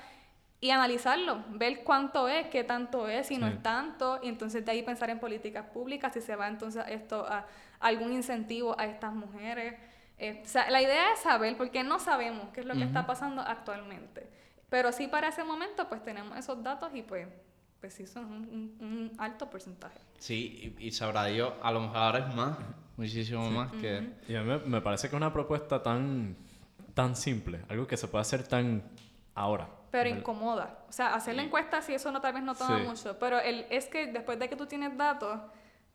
[0.59, 4.73] y analizarlo, ver cuánto es, qué tanto es, si no es tanto, y entonces de
[4.73, 7.47] ahí pensar en políticas públicas, si se va entonces esto a
[7.79, 9.75] algún incentivo a estas mujeres.
[10.18, 13.07] Eh, o sea, la idea es saber, porque no sabemos qué es lo que está
[13.07, 14.29] pasando actualmente.
[14.70, 17.29] Pero sí para ese momento, pues tenemos esos datos y pues
[17.81, 19.98] pues sí son un, un- un alto porcentaje.
[20.18, 22.57] Sí, y, y sabrá Dios, a lo mejor ahora es más,
[22.96, 24.14] muchísimo más que...
[24.29, 26.35] Y a mí me, me parece que es una propuesta tan,
[26.94, 28.83] tan simple, algo que se puede hacer tan
[29.35, 29.68] ahora.
[29.90, 30.79] Pero incomoda.
[30.88, 32.87] O sea, hacer la encuesta, sí, eso no, tal vez no toma Sí.
[32.87, 33.18] mucho.
[33.20, 35.38] Pero el, es que después de que tú tienes datos,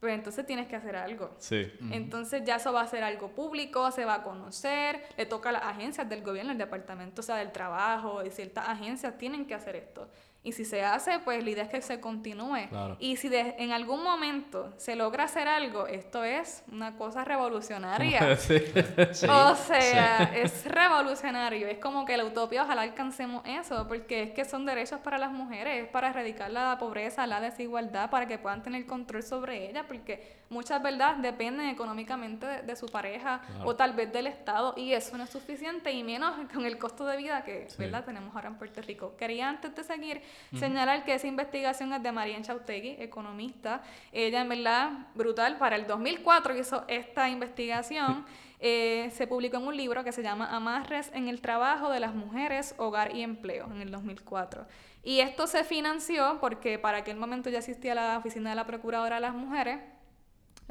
[0.01, 1.35] pues entonces tienes que hacer algo.
[1.37, 1.71] Sí.
[1.91, 5.51] Entonces ya eso va a ser algo público, se va a conocer, le toca a
[5.51, 9.53] las agencias del gobierno, el departamento, o sea, del trabajo, y ciertas agencias tienen que
[9.53, 10.09] hacer esto.
[10.43, 12.67] Y si se hace, pues la idea es que se continúe.
[12.69, 12.97] Claro.
[12.99, 18.35] Y si de- en algún momento se logra hacer algo, esto es una cosa revolucionaria.
[18.37, 18.57] Sí.
[19.13, 21.67] Sí, o sea, es revolucionario.
[21.67, 25.31] Es como que la utopía, ojalá alcancemos eso, porque es que son derechos para las
[25.31, 29.85] mujeres, es para erradicar la pobreza, la desigualdad, para que puedan tener control sobre ella,
[29.87, 33.67] porque muchas, ¿verdad?, dependen económicamente de, de su pareja Claro.
[33.69, 37.05] o tal vez del Estado, y eso no es suficiente, y menos con el costo
[37.05, 37.77] de vida que, Sí.
[37.79, 39.15] ¿verdad?, tenemos ahora en Puerto Rico.
[39.17, 40.21] Quería antes de seguir
[40.53, 43.81] señalar que esa investigación es de Marian Chautegui, economista.
[44.11, 45.57] Ella, en verdad, brutal.
[45.57, 48.25] Para el 2004 hizo esta investigación.
[48.63, 52.13] Eh, se publicó en un libro que se llama Amarres en el trabajo de las
[52.13, 54.67] mujeres, hogar y empleo, en el 2004.
[55.03, 59.15] Y esto se financió porque para aquel momento ya existía la oficina de la Procuradora
[59.15, 59.79] de las Mujeres.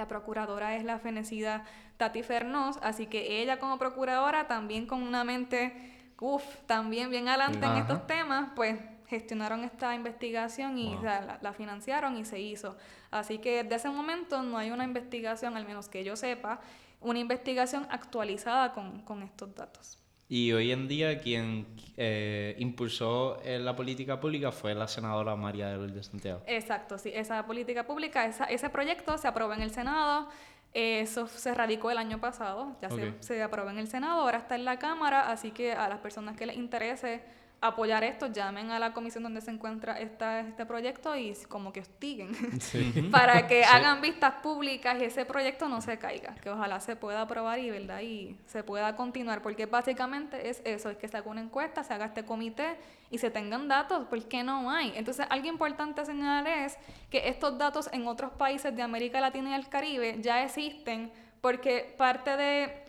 [0.00, 1.62] La procuradora es la fenecida
[1.98, 5.74] Tati Fernós, así que ella como procuradora también con una mente,
[6.18, 11.04] uff, también bien adelante en estos temas, pues gestionaron esta investigación y Wow.
[11.42, 12.78] la financiaron y se hizo.
[13.10, 16.60] Así que desde ese momento no hay una investigación, al menos que yo sepa,
[17.02, 19.99] una investigación actualizada con, con estos datos.
[20.32, 21.66] Y hoy en día quien
[21.96, 26.40] eh, impulsó eh, la política pública fue la senadora María de Lourdes Santiago.
[26.46, 30.28] Exacto, sí, esa política pública, esa- ese proyecto se aprobó en el Senado,
[30.72, 34.38] eh, eso se radicó el año pasado, ya se, se aprobó en el Senado, ahora
[34.38, 37.22] está en la Cámara, así que a las personas que les interese
[37.60, 41.80] apoyar esto, llamen a la comisión donde se encuentra esta, este proyecto y como que
[41.80, 42.32] hostiguen
[43.10, 47.22] para que hagan vistas públicas y ese proyecto no se caiga, que ojalá se pueda
[47.22, 48.00] aprobar y, ¿verdad?
[48.00, 51.92] y se pueda continuar, porque básicamente es eso, es que se haga una encuesta, se
[51.92, 52.76] haga este comité
[53.10, 54.92] y se tengan datos, porque no hay.
[54.96, 56.78] Entonces, algo importante a señalar es
[57.10, 61.94] que estos datos en otros países de América Latina y el Caribe ya existen, porque
[61.98, 62.84] parte de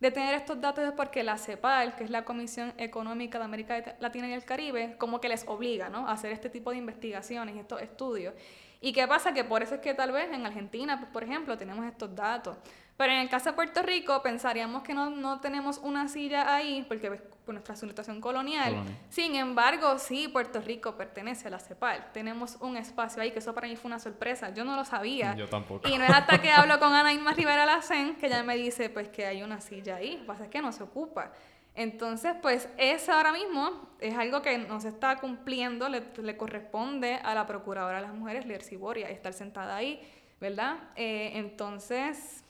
[0.00, 3.96] de tener estos datos es porque la CEPAL, que es la Comisión Económica de América
[3.98, 6.06] Latina y el Caribe, como que les obliga ¿no?
[6.06, 8.34] a hacer este tipo de investigaciones y estos estudios.
[8.80, 9.32] ¿Y qué pasa?
[9.32, 12.58] Que por eso es que tal vez en Argentina, por ejemplo, tenemos estos datos.
[12.96, 16.84] Pero en el caso de Puerto Rico, pensaríamos que no, no tenemos una silla ahí,
[16.88, 18.84] porque pues, por nuestra situación colonial.
[19.10, 22.10] Sin embargo, sí, Puerto Rico pertenece a la CEPAL.
[22.12, 24.52] Tenemos un espacio ahí, que eso para mí fue una sorpresa.
[24.54, 25.34] Yo no lo sabía.
[25.36, 25.86] Yo tampoco.
[25.86, 28.88] Y no es hasta que hablo con Ana Irma Rivera Lacen que ella me dice
[28.90, 31.32] pues que hay una silla ahí, lo que pasa es que no se ocupa.
[31.74, 37.16] Entonces, pues eso ahora mismo es algo que no se está cumpliendo, le, le corresponde
[37.16, 40.00] a la Procuradora de las Mujeres, Lier Ciboria, estar sentada ahí,
[40.40, 40.78] ¿verdad?
[40.96, 42.45] Eh, entonces,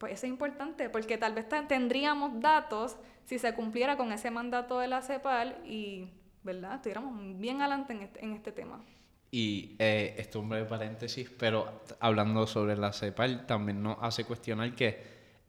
[0.00, 4.78] pues eso es importante, porque tal vez tendríamos datos si se cumpliera con ese mandato
[4.78, 6.08] de la CEPAL y,
[6.42, 6.76] ¿verdad?
[6.76, 8.82] Estuviéramos bien adelante en este, en este tema.
[9.30, 14.24] Y eh, esto es un breve paréntesis, pero hablando sobre la CEPAL, también nos hace
[14.24, 15.02] cuestionar que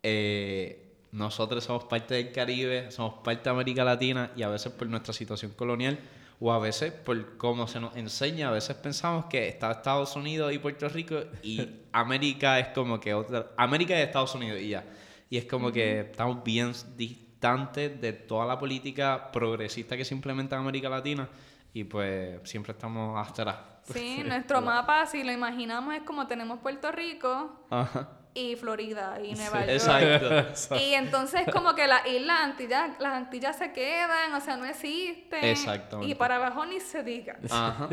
[0.04, 4.86] eh, nosotros somos parte del Caribe, somos parte de América Latina y a veces por
[4.88, 5.98] nuestra situación colonial
[6.44, 10.52] o a veces por cómo se nos enseña, a veces pensamos que está Estados Unidos
[10.52, 14.84] y Puerto Rico y América es como que otra, América y Estados Unidos y ya.
[15.30, 20.56] Y es como que estamos bien distantes de toda la política progresista que se implementa
[20.56, 21.30] en América Latina
[21.74, 23.58] y pues siempre estamos atrás.
[23.94, 28.21] Sí, nuestro mapa, si lo imaginamos, es como tenemos Puerto Rico Ajá.
[28.34, 29.70] Y Florida y Nueva York.
[29.70, 30.76] Exacto.
[30.80, 35.44] Y entonces como que las islas Antillas, las Antillas se quedan, o sea, no existen.
[35.44, 36.12] Exactamente.
[36.12, 37.38] Y para abajo ni se diga.
[37.50, 37.90] Ajá.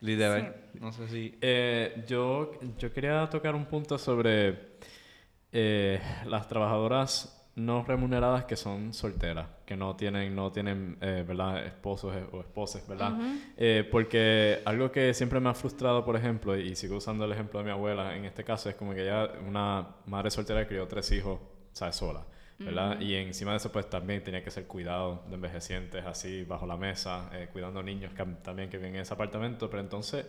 [0.00, 0.54] Literal.
[0.74, 1.38] No sé si.
[1.40, 4.70] Eh, yo, yo quería tocar un punto sobre
[5.52, 11.66] eh, las trabajadoras no remuneradas que son solteras, que no tienen, no tienen eh, ¿verdad?
[11.66, 13.12] esposos eh, o esposas, ¿verdad?
[13.56, 17.58] Eh, porque algo que siempre me ha frustrado, por ejemplo, y sigo usando el ejemplo
[17.58, 21.10] de mi abuela en este caso, es como que ella, una madre soltera, crió tres
[21.12, 21.40] hijos,
[21.72, 21.96] ¿sabes?
[21.96, 22.24] Sola.
[22.64, 23.00] ¿verdad?
[23.00, 26.76] Y encima de eso, pues también tenía que ser cuidado de envejecientes así bajo la
[26.76, 29.70] mesa, eh, cuidando niños que, también que viven en ese apartamento.
[29.70, 30.26] Pero entonces,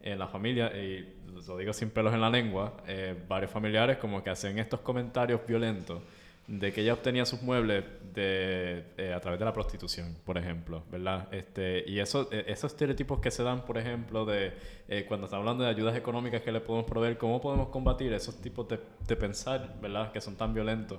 [0.00, 4.22] en la familia, y lo digo sin pelos en la lengua, eh, varios familiares como
[4.24, 6.02] que hacen estos comentarios violentos
[6.48, 7.84] de que ella obtenía sus muebles
[8.14, 11.28] de, eh, a través de la prostitución, por ejemplo, ¿verdad?
[11.30, 14.54] Este, y eso, eh, esos estereotipos que se dan, por ejemplo, de
[14.88, 18.40] eh, cuando estamos hablando de ayudas económicas que le podemos proveer, ¿cómo podemos combatir esos
[18.40, 20.10] tipos de, de pensar, ¿verdad?
[20.10, 20.98] Que son tan violentos.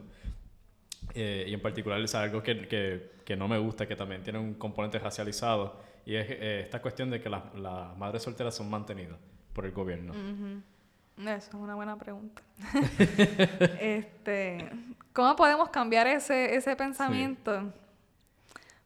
[1.16, 4.38] eh, y en particular es algo que, que, que, no me gusta, que también tiene
[4.38, 9.18] un componente racializado, y es esta cuestión de que las madres solteras son mantenidas
[9.54, 10.14] por el gobierno.
[11.18, 12.42] Eso es una buena pregunta.
[13.82, 14.70] este,
[15.14, 17.72] ¿Cómo podemos cambiar ese, ese pensamiento?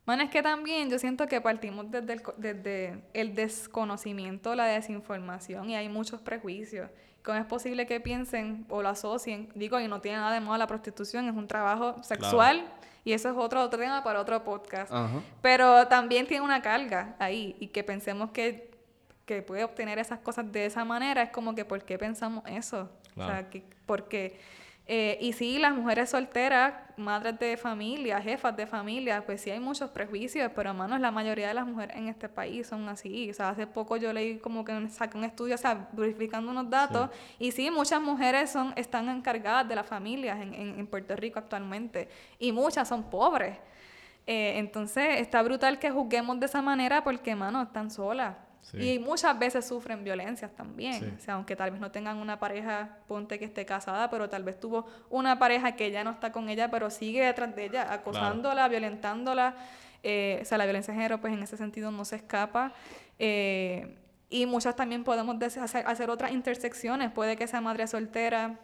[0.06, 5.70] Bueno, es que también yo siento que partimos desde el, desde el desconocimiento, la desinformación
[5.70, 6.90] y hay muchos prejuicios.
[7.24, 9.50] ¿Cómo es posible que piensen o lo asocien?
[9.56, 12.68] Digo, y no tiene nada de moda la prostitución, es un trabajo sexual
[13.06, 14.92] y eso es otro, otro tema para otro podcast.
[15.42, 18.72] Pero también tiene una carga ahí y que pensemos que,
[19.26, 22.90] que puede obtener esas cosas de esa manera es como que, ¿por qué pensamos eso?
[23.16, 24.38] O sea, que, porque
[24.86, 29.62] eh, y sí, las mujeres solteras, madres de familia, jefas de familia, pues sí hay
[29.62, 33.30] muchos prejuicios, pero hermanos, la mayoría de las mujeres en este país son así.
[33.30, 36.70] O sea, hace poco yo leí como que saqué un estudio, o sea, verificando unos
[36.70, 41.40] datos, y sí, muchas mujeres son, están encargadas de las familias en, en, Puerto Rico
[41.40, 43.58] actualmente, y muchas son pobres.
[44.28, 48.36] Eh, entonces, está brutal que juzguemos de esa manera porque, hermano, están solas.
[48.74, 51.16] Y muchas veces sufren violencias también.
[51.18, 54.44] O sea, aunque tal vez no tengan una pareja, ponte que esté casada, pero tal
[54.44, 57.92] vez tuvo una pareja que ya no está con ella, pero sigue detrás de ella,
[57.92, 59.56] acosándola, violentándola.
[60.02, 62.74] Eh, o sea, la violencia de género, pues en ese sentido no se escapa.
[63.20, 63.98] Eh,
[64.30, 67.12] y muchas también podemos hacer, hacer otras intersecciones.
[67.12, 68.60] Puede que esa madre soltera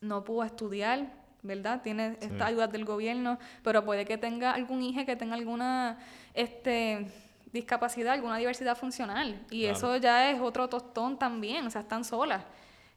[0.00, 1.12] no pudo estudiar,
[1.42, 1.82] ¿verdad?
[1.82, 5.98] Tiene esta ayuda del gobierno, pero puede que tenga algún hijo que tenga alguna,
[6.34, 7.06] este
[7.52, 9.40] discapacidad, alguna diversidad funcional.
[9.50, 12.44] Y eso ya es otro tostón también, o sea, están solas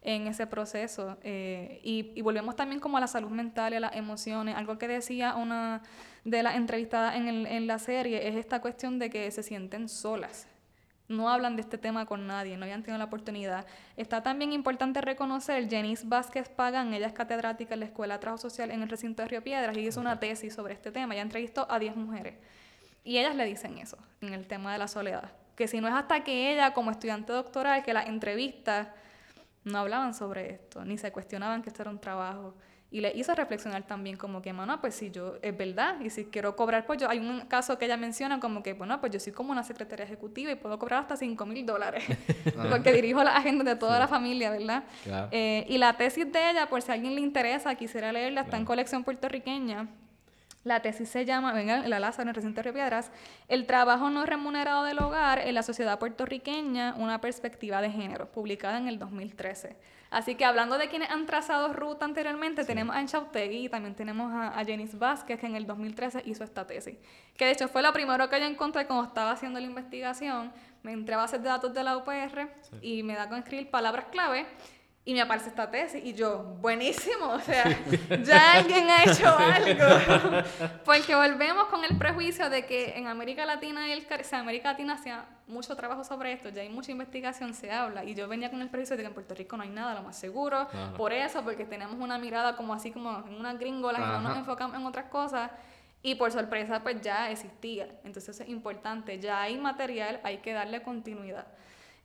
[0.02, 1.18] en ese proceso.
[1.24, 4.56] Eh, y, y, volvemos también como a la salud mental y a las emociones.
[4.56, 5.82] Algo que decía una
[6.24, 9.90] de las entrevistadas en, el, en la serie es esta cuestión de que se sienten
[9.90, 10.48] solas.
[11.08, 13.66] No hablan de este tema con nadie, no habían tenido la oportunidad.
[13.98, 18.42] Está también importante reconocer, Jenice Vázquez Pagan, ella es catedrática en la Escuela de Trabajo
[18.42, 21.14] Social en el recinto de Río Piedras y hizo una tesis sobre este tema.
[21.14, 22.36] Ella entrevistó a 10 mujeres.
[23.04, 25.32] Y ellas le dicen eso en el tema de la soledad.
[25.56, 28.88] Que si no es hasta que ella, como estudiante doctoral, que las entrevistas
[29.64, 32.56] no hablaban sobre esto, ni se cuestionaban que esto era un trabajo.
[32.94, 36.26] Y le hizo reflexionar también como que, bueno, pues si yo, es verdad, y si
[36.26, 39.20] quiero cobrar, pues yo, hay un caso que ella menciona como que, bueno, pues yo
[39.20, 42.04] soy como una secretaria ejecutiva y puedo cobrar hasta 5 mil dólares,
[42.70, 44.84] porque dirijo la agenda de toda la familia, ¿verdad?
[45.32, 48.58] Eh, y la tesis de ella, por si a alguien le interesa, quisiera leerla, está
[48.58, 49.88] en colección puertorriqueña,
[50.64, 53.12] la tesis se llama, venga, la Lázaro en el recinto de Piedras,
[53.48, 58.78] El trabajo no remunerado del hogar en la sociedad puertorriqueña, una perspectiva de género, publicada
[58.78, 59.76] en el 2013.
[60.12, 64.32] Así que hablando de quienes han trazado ruta anteriormente, tenemos a Enchautegui y también tenemos
[64.34, 66.98] a, a Vázquez, que en el 2013 hizo esta tesis.
[67.38, 70.52] Que de hecho fue lo primero que yo encontré cuando estaba haciendo la investigación.
[70.84, 72.50] Me entré a bases de datos de la UPR
[72.82, 74.46] y me da con escribir palabras clave
[75.04, 77.66] y me aparece esta tesis y yo, buenísimo, o sea,
[78.24, 80.44] ya alguien ha hecho algo.
[80.86, 84.72] Porque volvemos con el prejuicio de que en América Latina y el o sea, América
[84.72, 88.04] Latina hacía mucho trabajo sobre esto, ya hay mucha investigación, se habla.
[88.04, 90.04] Y yo venía con el prejuicio de que en Puerto Rico no hay nada, lo
[90.04, 90.68] más seguro.
[90.96, 94.38] Por eso, porque tenemos una mirada como así como en una gringola y no nos
[94.38, 95.50] enfocamos en otras cosas.
[96.04, 97.88] Y por sorpresa, pues ya existía.
[98.04, 101.48] Entonces es importante, ya hay material, hay que darle continuidad.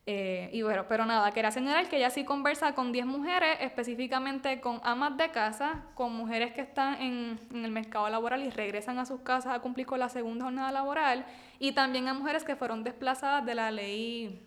[0.09, 4.61] Eh, y bueno, pero nada, quería señalar que ella sí conversa con 10 mujeres, específicamente
[4.61, 9.01] con amas de casa, con mujeres que están en, en, el mercado laboral y regresan
[9.01, 11.27] a sus casas a cumplir con la segunda jornada laboral,
[11.59, 14.47] y también a mujeres que fueron desplazadas de la ley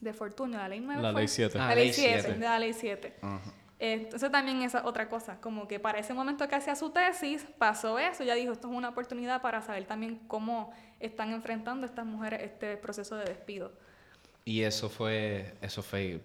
[0.00, 1.02] de fortuna, la ley 9.
[1.02, 1.58] La ley 7.
[1.58, 3.14] la ley 7, de la ley 7.
[3.80, 7.98] Entonces también esa otra cosa, como que para ese momento que hacía su tesis pasó
[7.98, 12.42] eso, ya dijo, esto es una oportunidad para saber también cómo están enfrentando estas mujeres
[12.42, 13.72] este proceso de despido.
[14.48, 16.22] Y eso fue, eso fue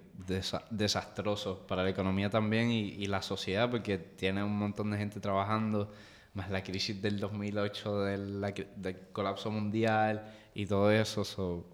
[0.69, 5.91] desastroso para la economía también y, la sociedad, porque tiene un montón de gente trabajando,
[6.33, 8.39] más la crisis del 2008, del,
[8.77, 10.23] del colapso mundial
[10.55, 11.65] y todo eso.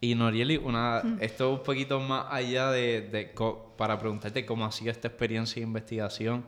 [0.00, 3.34] y Norieli, una, esto un poquito más allá de, de
[3.76, 6.44] para preguntarte cómo ha sido esta experiencia de investigación.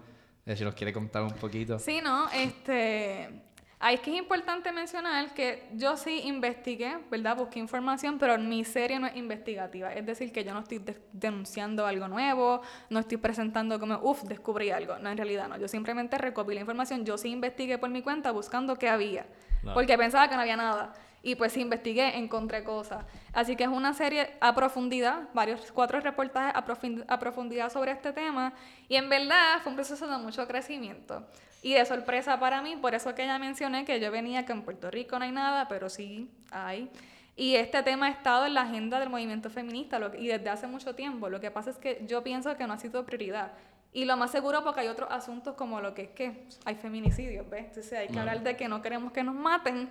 [0.55, 1.81] Si nos quiere contar un poquito.
[1.81, 3.46] Sí, no, este,
[3.79, 7.37] Ahí es que es importante mencionar que yo sí investigué, ¿verdad?
[7.37, 9.93] Busqué información, pero mi serie no es investigativa.
[9.93, 14.71] Es decir, que yo no estoy denunciando algo nuevo, no estoy presentando como, uff, descubrí
[14.71, 14.99] algo.
[14.99, 15.59] No, en realidad no.
[15.59, 17.05] Yo simplemente recopilé información.
[17.05, 19.27] Yo sí investigué por mi cuenta buscando qué había.
[19.75, 20.95] Porque pensaba que no había nada.
[21.27, 23.05] Y pues investigué, encontré cosas.
[23.33, 28.13] Así que es una serie a profundidad, varios, cuatro reportajes a, a profundidad sobre este
[28.13, 28.53] tema.
[28.89, 31.27] Y en verdad fue un proceso de mucho crecimiento.
[31.65, 34.63] Y de sorpresa para mí, por eso que ya mencioné que yo venía que en
[34.63, 36.89] Puerto Rico no hay nada, pero sí hay.
[37.35, 40.95] Y este tema ha estado en la agenda del movimiento feminista y desde hace mucho
[40.95, 41.29] tiempo.
[41.29, 43.51] Lo que pasa es que yo pienso que no ha sido prioridad.
[43.93, 47.51] Y lo más seguro porque hay otros asuntos como lo que es que hay feminicidios,
[47.51, 47.65] ¿ves?
[47.65, 49.89] Entonces hay que hablar de que no queremos que nos maten.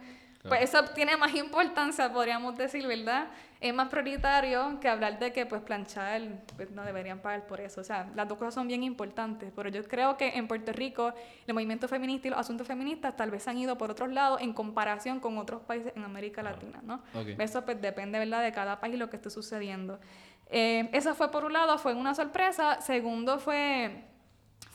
[0.47, 3.27] Pues eso tiene más importancia, podríamos decir, ¿verdad?
[3.61, 6.21] Es más prioritario que hablar de que pues planchar
[6.55, 7.81] pues, no deberían pagar por eso.
[7.81, 11.13] O sea, las dos cosas son bien importantes, pero yo creo que en Puerto Rico
[11.47, 14.53] el movimiento feminista y los asuntos feministas tal vez han ido por otros lados en
[14.53, 17.01] comparación con otros países en América Latina, ¿no?
[17.39, 19.99] Eso pues depende, ¿verdad?, de cada país y lo que esté sucediendo.
[20.47, 22.81] Eh, eso fue por un lado, fue una sorpresa.
[22.81, 24.05] Segundo fue,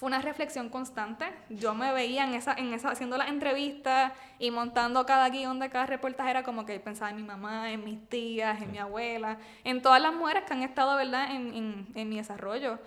[0.00, 1.26] fue una reflexión constante.
[1.50, 5.68] Yo me veía en esa, en esa, haciendo las entrevistas y montando cada guion de
[5.68, 9.36] cada reportaje, era como que pensaba en mi mamá, en mis tías, en mi abuela,
[9.62, 12.78] en todas las mujeres que han estado, ¿verdad?, en, en, en mi desarrollo.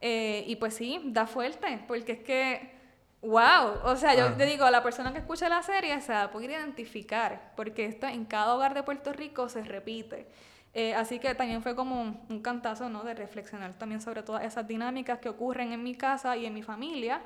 [0.00, 2.78] Eh, y pues sí, da fuerte, porque es que...
[3.20, 3.80] ¡Wow!
[3.82, 6.30] O sea, yo te digo, a la persona que escucha la serie se va a
[6.30, 10.28] poder identificar, porque esto en cada hogar de Puerto Rico se repite.
[10.72, 13.02] Eh, así que también fue como un, cantazo, ¿no?
[13.02, 16.62] De reflexionar también sobre todas esas dinámicas que ocurren en mi casa y en mi
[16.62, 17.20] familia.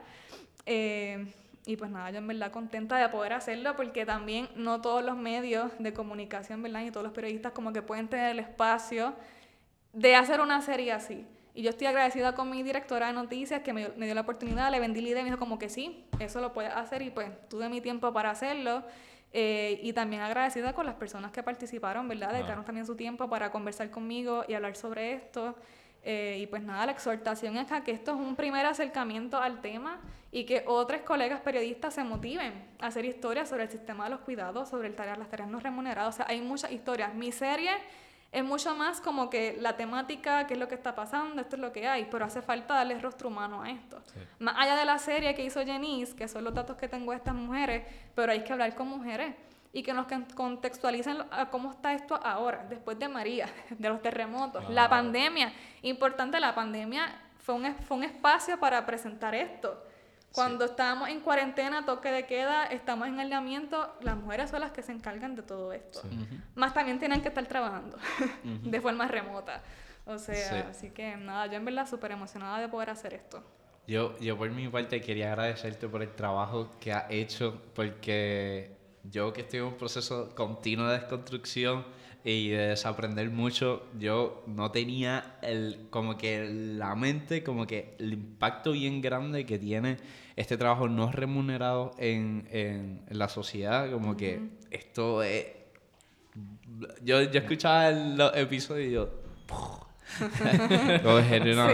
[0.64, 1.32] Eh,
[1.66, 5.16] y pues nada, yo en verdad contenta de poder hacerlo porque también no todos los
[5.16, 6.82] medios de comunicación, ¿verdad?
[6.82, 9.14] Y todos los periodistas como que pueden tener el espacio
[9.92, 11.26] de hacer una serie así.
[11.54, 14.70] Y yo estoy agradecida con mi directora de noticias que me, me dio la oportunidad,
[14.70, 17.10] le vendí la idea y me dijo como que sí, eso lo puedes hacer y
[17.10, 18.82] pues tuve mi tiempo para hacerlo.
[19.36, 22.32] Eh, y también agradecida con las personas que participaron, ¿verdad?
[22.32, 25.56] Dedicaron también su tiempo para conversar conmigo y hablar sobre esto.
[26.04, 29.60] Eh, y pues nada, la exhortación es a que esto es un primer acercamiento al
[29.60, 34.10] tema y que otros colegas periodistas se motiven a hacer historias sobre el sistema de
[34.10, 36.14] los cuidados, sobre el las tareas no remuneradas.
[36.14, 37.12] O sea, hay muchas historias.
[37.12, 37.70] Mi serie
[38.34, 41.62] es mucho más como que la temática, qué es lo que está pasando, esto es
[41.62, 44.02] lo que hay, pero hace falta darle rostro humano a esto.
[44.40, 47.18] Más allá de la serie que hizo Jenice, que son los datos que tengo de
[47.18, 49.36] estas mujeres, pero hay que hablar con mujeres
[49.72, 54.68] y que nos contextualicen a cómo está esto ahora, después de María, de los terremotos,
[54.68, 55.52] la pandemia.
[55.82, 57.06] Importante, la pandemia
[57.38, 59.80] fue un, fue un espacio para presentar esto
[60.34, 64.82] cuando estamos en cuarentena, toque de queda, estamos en aislamiento, las mujeres son las que
[64.82, 66.02] se encargan de todo esto.
[66.56, 67.96] Más también tienen que estar trabajando
[68.42, 69.62] de forma remota.
[70.06, 73.44] O sea, así que nada, yo en verdad súper emocionada de poder hacer esto.
[73.86, 79.32] Yo, yo por mi parte quería agradecerte por el trabajo que has hecho, porque yo
[79.32, 81.84] que estoy en un proceso continuo de desconstrucción,
[82.24, 88.14] y de desaprender mucho, yo no tenía el, como que la mente, como que el
[88.14, 89.98] impacto bien grande que tiene
[90.34, 95.46] este trabajo no remunerado en, en, la sociedad, como que esto es...
[97.02, 99.10] Yo, yo escuchaba los episodios y yo...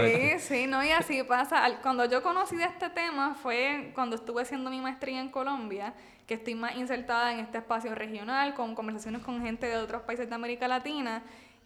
[0.07, 1.63] sí, sí, no, y así pasa.
[1.81, 5.93] Cuando yo conocí de este tema fue cuando estuve haciendo mi maestría en Colombia
[6.25, 10.29] que estoy más insertada en este espacio regional, con conversaciones con gente de otros países
[10.29, 11.23] de América Latina.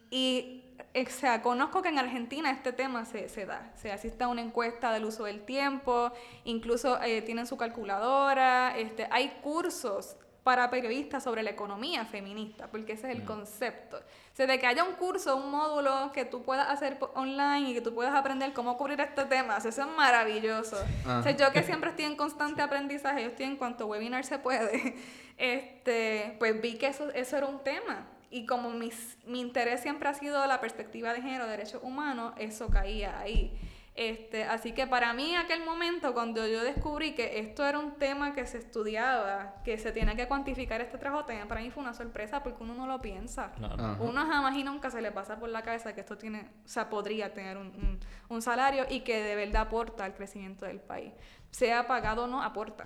[0.10, 0.64] Y
[0.96, 3.72] o sea, conozco que en Argentina este tema se, se da.
[3.76, 6.12] Se asiste a una encuesta del uso del tiempo,
[6.46, 12.94] incluso eh, tienen su calculadora, este, hay cursos para periodistas sobre la economía feminista, porque
[12.94, 13.26] ese es el mm.
[13.26, 13.98] concepto.
[13.98, 17.74] O sea, de que haya un curso, un módulo que tú puedas hacer online y
[17.74, 20.78] que tú puedas aprender cómo cubrir este tema, eso es maravilloso.
[21.08, 24.38] O sea, yo que siempre estoy en constante aprendizaje, yo estoy en cuanto webinar se
[24.38, 24.96] puede,
[25.40, 28.06] este, pues vi que eso, eso era un tema.
[28.30, 32.68] Y como mis, mi interés siempre ha sido la perspectiva de género, derechos humanos, eso
[32.68, 33.52] caía ahí.
[33.96, 38.34] Este, así que para mí aquel momento, cuando yo descubrí que esto era un tema
[38.34, 41.94] que se estudiaba, que se tiene que cuantificar este trabajo, también para mí fue una
[41.94, 43.54] sorpresa porque uno no lo piensa.
[44.02, 46.90] Uno jamás y nunca se le pasa por la cabeza que esto tiene, o sea,
[46.90, 51.14] podría tener un, un, salario y que de verdad aporta al crecimiento del país.
[51.52, 52.84] Sea pagado o no, aporta.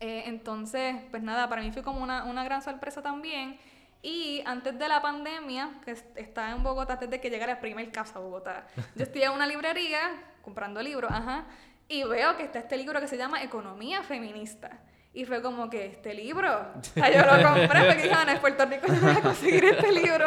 [0.00, 3.58] Eh, entonces, pues nada, para mí fue como una, una gran sorpresa también.
[4.06, 7.90] Y antes de la pandemia, que estaba en Bogotá, antes de que llegara el primer
[7.90, 9.98] caso a Bogotá, yo estoy en una librería
[10.42, 11.46] comprando libros, ajá,
[11.88, 14.78] y veo que está este libro que se llama Economía Feminista.
[15.12, 18.66] Y fue como que este libro, o sea, yo lo compré porque dije, en Puerto
[18.66, 20.26] Rico no voy a conseguir este libro.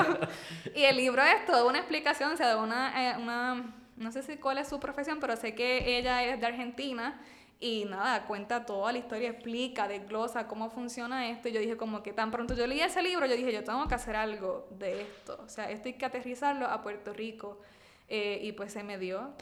[0.76, 3.64] Y el libro es toda una explicación, o sea, de una, eh, una,
[3.96, 7.18] no sé si cuál es su profesión, pero sé que ella es de Argentina
[7.62, 11.50] y nada, cuenta toda la historia, explica, desglosa cómo funciona esto.
[11.50, 13.86] Y yo dije como que tan pronto yo leí ese libro, yo dije, yo tengo
[13.88, 15.42] que hacer algo de esto.
[15.44, 17.60] O sea, esto hay que aterrizarlo a Puerto Rico.
[18.08, 19.34] Eh, y pues se me dio.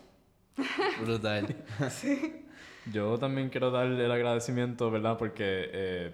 [1.02, 1.64] Brutal.
[1.92, 2.44] sí.
[2.92, 5.16] Yo también quiero darle el agradecimiento, ¿verdad?
[5.18, 6.12] Porque eh,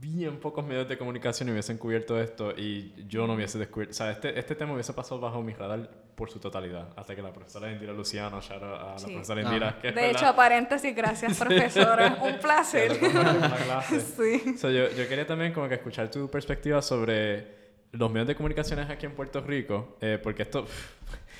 [0.00, 3.92] bien pocos medios de comunicación hubiesen cubierto esto y yo no hubiese descubierto.
[3.92, 6.88] O sea, este, este tema hubiese pasado bajo mi radar por su totalidad.
[6.96, 9.78] Hasta que la profesora Indira Luciano, shout a la profesora Indira.
[9.80, 12.18] Que de hecho, paréntesis, gracias, profesora.
[12.22, 12.92] Un placer.
[14.16, 14.58] sí.
[14.58, 17.56] So, yo, yo quería también como que escuchar tu perspectiva sobre
[17.92, 20.66] los medios de comunicaciones aquí en Puerto Rico, eh, porque esto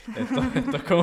[0.17, 1.03] esto, esto, es como,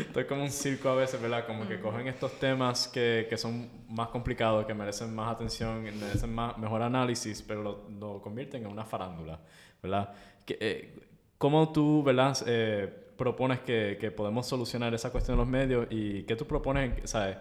[0.00, 1.46] esto es como un circo a veces, ¿verdad?
[1.46, 6.34] Como que cogen estos temas que, que son más complicados, que merecen más atención, merecen
[6.34, 9.38] más, mejor análisis, pero lo, lo convierten en una farándula,
[9.80, 10.12] ¿verdad?
[10.44, 11.00] Que, eh,
[11.38, 12.36] ¿Cómo tú, ¿verdad?
[12.46, 17.08] Eh, propones que, que, podemos solucionar esa cuestión de los medios y qué tú propones,
[17.08, 17.36] ¿sabes?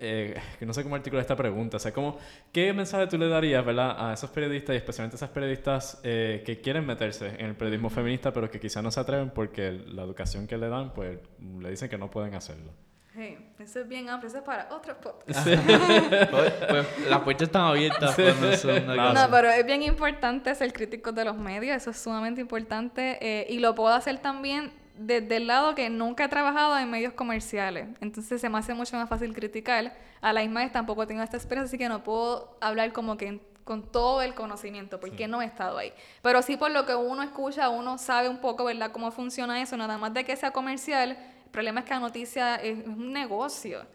[0.00, 1.76] Eh, que no sé cómo articular esta pregunta.
[1.76, 2.16] O sea, ¿cómo,
[2.52, 3.94] ¿qué mensaje tú le darías ¿verdad?
[3.98, 7.90] a esos periodistas y especialmente a esas periodistas eh, que quieren meterse en el periodismo
[7.90, 11.18] feminista pero que quizás no se atreven porque la educación que le dan, pues
[11.60, 12.72] le dicen que no pueden hacerlo?
[13.18, 15.44] Sí, eso es bien amplio, eso es para otro podcast.
[16.30, 18.16] pues, pues, las puertas están abiertas.
[18.16, 23.48] No, pero es bien importante ser crítico de los medios, eso es sumamente importante eh,
[23.50, 27.88] y lo puedo hacer también desde el lado que nunca he trabajado en medios comerciales.
[28.00, 29.96] Entonces se me hace mucho más fácil criticar.
[30.20, 33.40] A la misma vez tampoco tengo esta experiencia, así que no puedo hablar como que
[33.64, 35.92] con todo el conocimiento, porque no he estado ahí.
[36.22, 39.76] Pero sí por lo que uno escucha, uno sabe un poco, ¿verdad?, cómo funciona eso,
[39.76, 41.18] nada más de que sea comercial.
[41.48, 43.86] El problema es que la noticia es un negocio.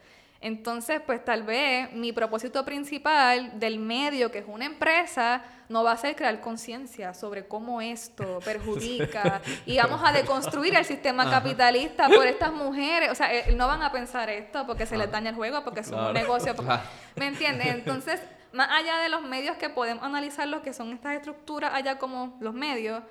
[0.42, 5.94] Entonces, pues tal vez mi propósito principal del medio, que es una empresa, no va
[5.94, 12.10] a ser crear conciencia sobre cómo esto perjudica y vamos a deconstruir el sistema capitalista
[12.10, 13.12] por estas mujeres.
[13.12, 15.82] O sea, eh, no van a pensar esto porque se les daña el juego, porque
[15.82, 16.56] es un negocio.
[17.16, 17.68] ¿Me entiendes?
[17.68, 18.20] Entonces,
[18.52, 22.36] más allá de los medios que podemos analizar lo que son estas estructuras, allá como
[22.42, 23.02] los medios,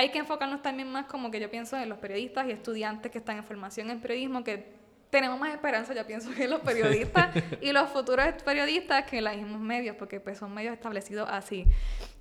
[0.00, 3.18] hay que enfocarnos también más como que yo pienso en los periodistas y estudiantes que
[3.18, 4.72] están en formación en periodismo, que
[5.10, 9.60] tenemos más esperanza, yo pienso, que los periodistas y los futuros periodistas que los mismos
[9.60, 11.66] medios, porque pues son medios establecidos así.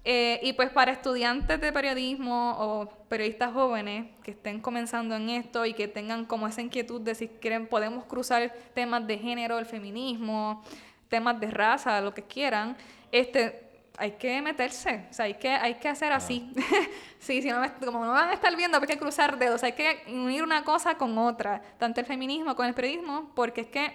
[0.03, 5.65] Eh, y pues para estudiantes de periodismo o periodistas jóvenes que estén comenzando en esto
[5.65, 9.65] y que tengan como esa inquietud de si quieren, podemos cruzar temas de género, el
[9.65, 10.65] feminismo,
[11.07, 12.75] temas de raza, lo que quieran,
[13.13, 13.68] este
[14.00, 16.54] hay que meterse, o sea, hay que, hay que hacer así.
[17.20, 20.04] sí, si no, como no van a estar viendo, hay que cruzar dedos, hay que
[20.08, 23.91] unir una cosa con otra, tanto el feminismo como el periodismo, porque es que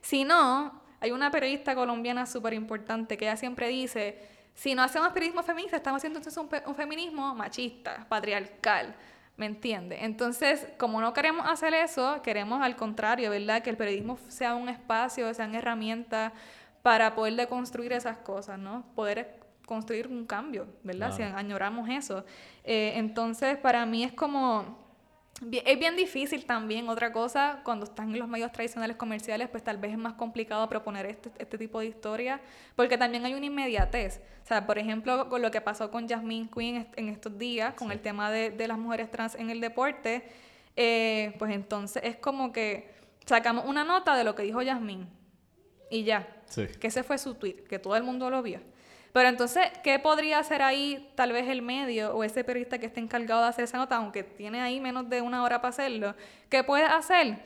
[0.00, 4.18] si no, hay una periodista colombiana súper importante que ella siempre dice,
[4.54, 8.94] si no hacemos periodismo feminista, estamos haciendo entonces un, un feminismo machista, patriarcal.
[9.36, 9.98] ¿Me entiende?
[10.00, 13.62] Entonces, como no queremos hacer eso, queremos al contrario, ¿verdad?
[13.62, 16.32] Que el periodismo sea un espacio, sean herramientas
[16.82, 18.84] para poder deconstruir esas cosas, ¿no?
[18.96, 19.38] Poder
[19.68, 21.14] construir un cambio, ¿verdad?
[21.14, 22.24] Si añoramos eso.
[22.64, 24.88] Eh, entonces, para mí es como...
[25.52, 29.76] Es bien difícil también, otra cosa, cuando están en los medios tradicionales comerciales, pues tal
[29.76, 32.40] vez es más complicado proponer este, este tipo de historia,
[32.74, 34.20] porque también hay una inmediatez.
[34.42, 37.92] O sea, por ejemplo, con lo que pasó con Jasmine Quinn en estos días, con
[37.92, 40.28] el tema de, de, las mujeres trans en el deporte,
[40.74, 42.90] eh, pues entonces es como que
[43.24, 45.06] sacamos una nota de lo que dijo Jasmine
[45.90, 46.26] y ya.
[46.80, 48.60] Que ese fue su tweet, que todo el mundo lo vio.
[49.12, 53.00] Pero entonces, ¿qué podría hacer ahí tal vez el medio o ese periodista que esté
[53.00, 56.14] encargado de hacer esa nota, aunque tiene ahí menos de una hora para hacerlo?
[56.48, 57.38] ¿Qué puede hacer?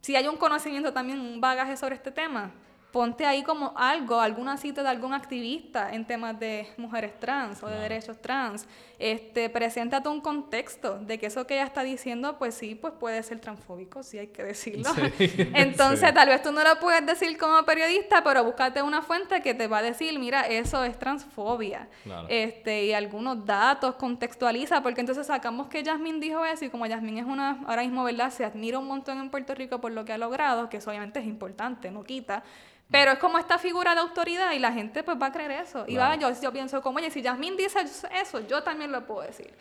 [0.00, 2.52] Si hay un conocimiento también, un bagaje sobre este tema,
[2.92, 7.68] ponte ahí como algo, alguna cita de algún activista en temas de mujeres trans o
[7.68, 8.66] de derechos trans.
[8.98, 13.22] Este, preséntate un contexto de que eso que ella está diciendo, pues sí, pues puede
[13.22, 14.90] ser transfóbico, sí hay que decirlo.
[15.18, 19.54] Entonces, tal vez tú no lo puedes decir como periodista, pero búscate una fuente que
[19.54, 21.88] te va a decir, mira, eso es transfobia.
[22.28, 27.18] Este, y algunos datos, contextualiza, porque entonces sacamos que Yasmín dijo eso y como Yasmín
[27.18, 28.30] es una, ahora mismo, ¿verdad?
[28.32, 31.20] Se admira un montón en Puerto Rico por lo que ha logrado, que eso obviamente
[31.20, 32.42] es importante, no quita.
[32.90, 35.84] Pero es como esta figura de autoridad y la gente pues va a creer eso.
[35.86, 39.22] Y va, yo, yo pienso como, oye, si Yasmín dice eso, yo también lo puedo
[39.22, 39.52] decir.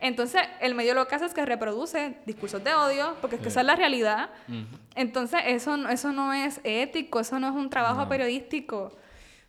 [0.00, 3.48] Entonces, el medio lo que hace es que reproduce discursos de odio, porque es que
[3.48, 4.28] esa es la realidad.
[4.94, 8.94] Entonces, eso, eso no es ético, eso no es un trabajo periodístico.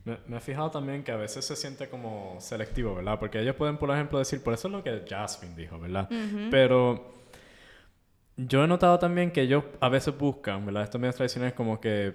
[0.05, 3.19] Me, he fijado también que a veces se siente como selectivo, ¿verdad?
[3.19, 6.07] Porque ellos pueden, por ejemplo, decir, por eso es lo que Jasmine dijo, ¿verdad?
[6.51, 7.11] Pero
[8.37, 10.83] yo he notado también que ellos a veces buscan, ¿verdad?
[10.83, 12.13] Estos medios tradicionales como que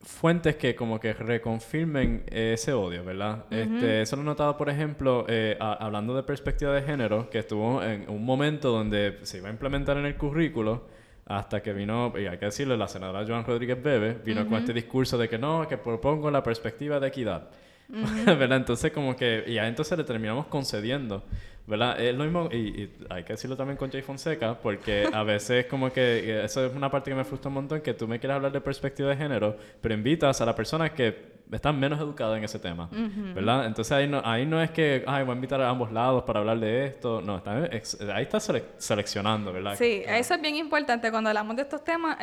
[0.00, 3.44] fuentes que como que reconfirmen ese odio, ¿verdad?
[3.50, 7.82] este, eso lo he notado, por ejemplo, eh, hablando de perspectiva de género, que estuvo
[7.82, 10.86] en un momento donde se iba a implementar en el currículo,
[11.26, 14.72] hasta que vino, y hay que decirlo, la senadora Joan Rodríguez Bebe, vino con este
[14.72, 17.50] discurso de que no, que propongo la perspectiva de equidad.
[17.88, 18.58] ¿Verdad?
[18.58, 21.24] Entonces como que, y ya entonces le terminamos concediendo
[21.68, 22.00] ¿verdad?
[22.00, 25.92] Es lo mismo, y, hay que decirlo también con Jay Fonseca, porque a veces como
[25.92, 28.50] que eso es una parte que me frustra un montón, que tú me quieres hablar
[28.52, 32.58] de perspectiva de género, pero invitas a la persona que están menos educadas en ese
[32.58, 32.88] tema,
[33.34, 33.66] ¿verdad?
[33.66, 36.40] Entonces ahí no, ahí no es que, ay, voy a invitar a ambos lados para
[36.40, 37.68] hablar de esto, no, está,
[38.14, 39.74] ahí estás seleccionando, ¿verdad?
[39.76, 42.16] Sí, eso es bien importante, cuando hablamos de estos temas,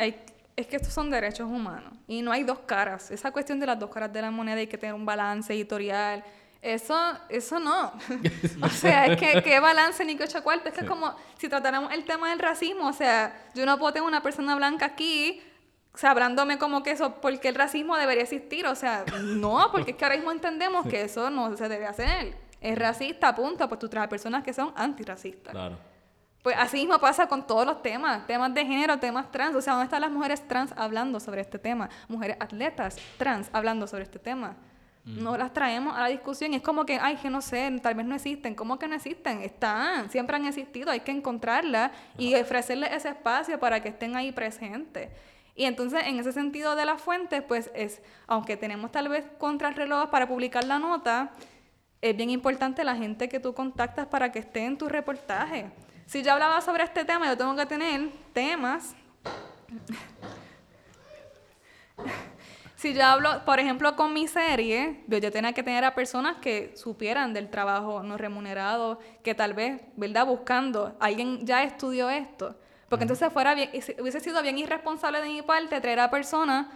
[0.56, 3.12] es que estos son derechos humanos y no hay dos caras.
[3.12, 6.24] Esa cuestión de las dos caras de la moneda hay que tener un balance editorial
[6.66, 6.96] Eso,
[7.28, 7.92] eso no.
[8.62, 10.66] o sea, es que qué balance ni qué ocho cuartos.
[10.66, 12.88] Es que es como si tratáramos el tema del racismo.
[12.88, 15.40] O sea, yo no puedo tener una persona blanca aquí
[15.94, 18.66] sabrándome como que eso, porque el racismo debería existir.
[18.66, 22.36] O sea, no, porque es que ahora mismo entendemos que eso no se debe hacer.
[22.60, 23.68] Es racista, punto.
[23.68, 25.52] Pues tú traes personas que son antirracistas.
[25.52, 25.78] Claro.
[26.42, 29.54] Pues así mismo pasa con todos los temas, temas de género, temas trans.
[29.54, 31.88] O sea, ¿dónde están las mujeres trans hablando sobre este tema?
[32.08, 34.56] Mujeres atletas trans hablando sobre este tema.
[35.06, 36.52] No las traemos a la discusión.
[36.52, 38.56] Es como que, ay, que no sé, tal vez no existen.
[38.56, 39.40] ¿Cómo que no existen?
[39.40, 40.90] Están, siempre han existido.
[40.90, 45.10] Hay que encontrarlas y ofrecerles ese espacio para que estén ahí presentes.
[45.54, 50.10] Y entonces, en ese sentido de las fuentes, pues es, aunque tenemos tal vez contrarreloj
[50.10, 51.30] para publicar la nota,
[52.02, 55.70] es bien importante la gente que tú contactas para que esté en tu reportaje.
[56.06, 58.96] Si yo hablaba sobre este tema, yo tengo que tener temas
[62.76, 66.76] si yo hablo, por ejemplo, con mi serie, yo, tenía que tener a personas que
[66.76, 70.26] supieran del trabajo no remunerado, que tal vez, ¿verdad?
[70.26, 72.54] Buscando, alguien ya estudió esto.
[72.90, 76.66] Porque entonces fuera bien, hubiese sido bien irresponsable de mi parte traer a personas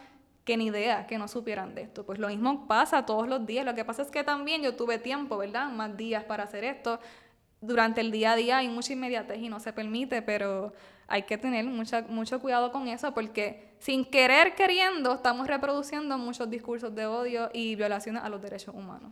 [0.45, 2.05] que ni idea, que no supieran de esto.
[2.07, 3.67] Pues lo mismo pasa todos los días.
[3.67, 5.69] Lo que pasa es que también yo tuve tiempo, ¿verdad?
[5.69, 6.99] Más días para hacer esto.
[7.61, 10.73] Durante el día a día hay mucha inmediatez y no se permite, pero
[11.11, 16.49] hay que tener mucha, mucho cuidado con eso porque sin querer queriendo estamos reproduciendo muchos
[16.49, 19.11] discursos de odio y violaciones a los derechos humanos.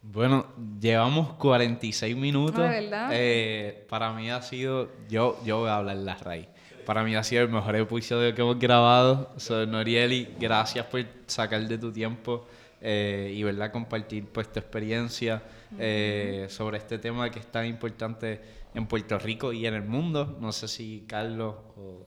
[0.00, 0.46] Bueno,
[0.80, 2.60] llevamos 46 minutos.
[2.60, 3.08] Ah, verdad?
[3.12, 6.46] Eh, para mí ha sido, yo, yo voy a hablar la raíz.
[6.84, 9.32] Para mí ha sido el mejor episodio que hemos grabado.
[9.36, 12.46] So, Norieli, gracias por sacar de tu tiempo
[12.80, 13.72] eh, y ¿verdad?
[13.72, 15.42] compartir pues, tu experiencia
[15.76, 18.40] eh, sobre este tema que es tan importante
[18.76, 20.36] en Puerto Rico y en el mundo.
[20.40, 22.06] No sé si Carlos o...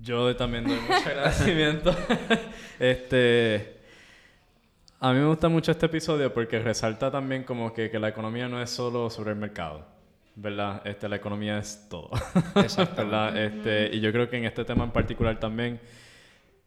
[0.00, 1.96] Yo también doy mucho agradecimiento.
[2.78, 3.80] este,
[5.00, 8.46] a mí me gusta mucho este episodio porque resalta también como que, que la economía
[8.46, 9.84] no es solo sobre el mercado.
[10.36, 10.82] ¿Verdad?
[10.84, 12.10] Este, la economía es todo.
[12.54, 13.02] Exacto.
[13.34, 15.80] Este, y yo creo que en este tema en particular también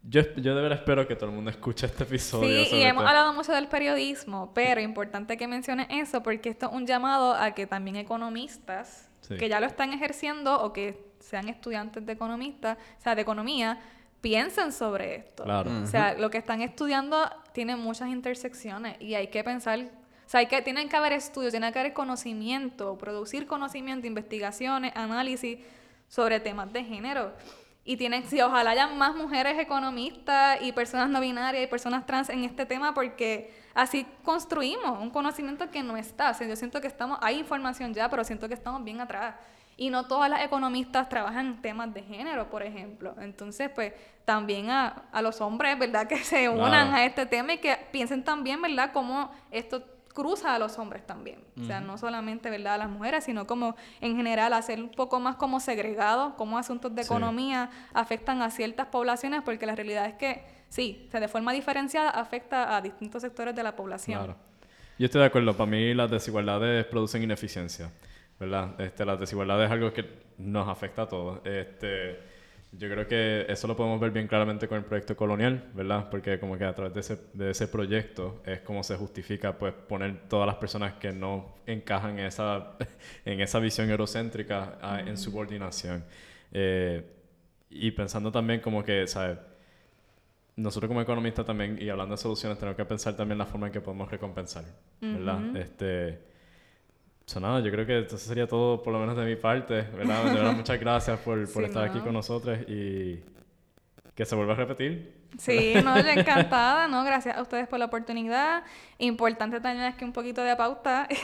[0.04, 2.64] yo, yo de verdad espero que todo el mundo escuche este episodio.
[2.64, 6.72] Sí, y hemos hablado mucho del periodismo, pero importante que mencione eso porque esto es
[6.72, 12.04] un llamado a que también economistas que ya lo están ejerciendo o que sean estudiantes
[12.04, 13.78] de economistas, o sea, de economía,
[14.20, 15.44] piensen sobre esto.
[15.44, 15.70] Claro.
[15.82, 20.40] O sea, lo que están estudiando tiene muchas intersecciones y hay que pensar, o sea,
[20.40, 25.58] hay que, tienen que haber estudios, tiene que haber conocimiento, producir conocimiento, investigaciones, análisis
[26.08, 27.32] sobre temas de género.
[27.84, 32.28] Y tienen, si ojalá haya más mujeres economistas y personas no binarias y personas trans
[32.28, 36.30] en este tema, porque así construimos un conocimiento que no está.
[36.30, 39.34] O sea, yo siento que estamos, hay información ya, pero siento que estamos bien atrás.
[39.76, 43.16] Y no todas las economistas trabajan temas de género, por ejemplo.
[43.20, 43.92] Entonces, pues,
[44.24, 46.06] también a, a los hombres, ¿verdad?
[46.08, 48.92] Que se unan a este tema y que piensen también, ¿verdad?
[48.92, 49.82] Cómo esto
[50.12, 51.40] cruza a los hombres también.
[51.60, 55.20] O sea, no solamente, ¿verdad?, a las mujeres, sino como en general hacer un poco
[55.20, 60.14] más como segregado, como asuntos de economía afectan a ciertas poblaciones, porque la realidad es
[60.14, 64.18] que sí, de forma diferenciada afecta a distintos sectores de la población.
[64.18, 64.36] Claro.
[64.98, 67.90] Yo estoy de acuerdo, para mí las desigualdades producen ineficiencia,
[68.38, 68.80] ¿verdad?
[68.80, 70.06] Este, las desigualdades es algo que
[70.38, 71.40] nos afecta a todos.
[71.44, 72.31] Este,
[72.72, 76.08] yo creo que eso lo podemos ver bien claramente con el proyecto colonial, ¿verdad?
[76.10, 79.74] Porque como que a través de ese, de ese proyecto es como se justifica pues
[79.74, 82.78] poner todas las personas que no encajan en esa,
[83.26, 86.02] en esa visión eurocéntrica en subordinación.
[86.50, 87.04] Eh,
[87.68, 89.38] y pensando también como que, ¿sabes?
[90.56, 93.72] Nosotros como economistas también, y hablando de soluciones, tenemos que pensar también la forma en
[93.72, 94.64] que podemos recompensar,
[95.00, 95.56] ¿verdad?
[95.56, 96.31] este,
[97.40, 100.52] nada, yo creo que eso sería todo, por lo menos de mi parte, ¿verdad?
[100.54, 103.20] muchas gracias por, por estar aquí con nosotros y
[104.14, 105.21] que se vuelva a repetir.
[105.38, 107.04] Sí, no, yo encantada, ¿no?
[107.04, 108.64] Gracias a ustedes por la oportunidad.
[108.98, 111.08] Importante también es que un poquito de pauta.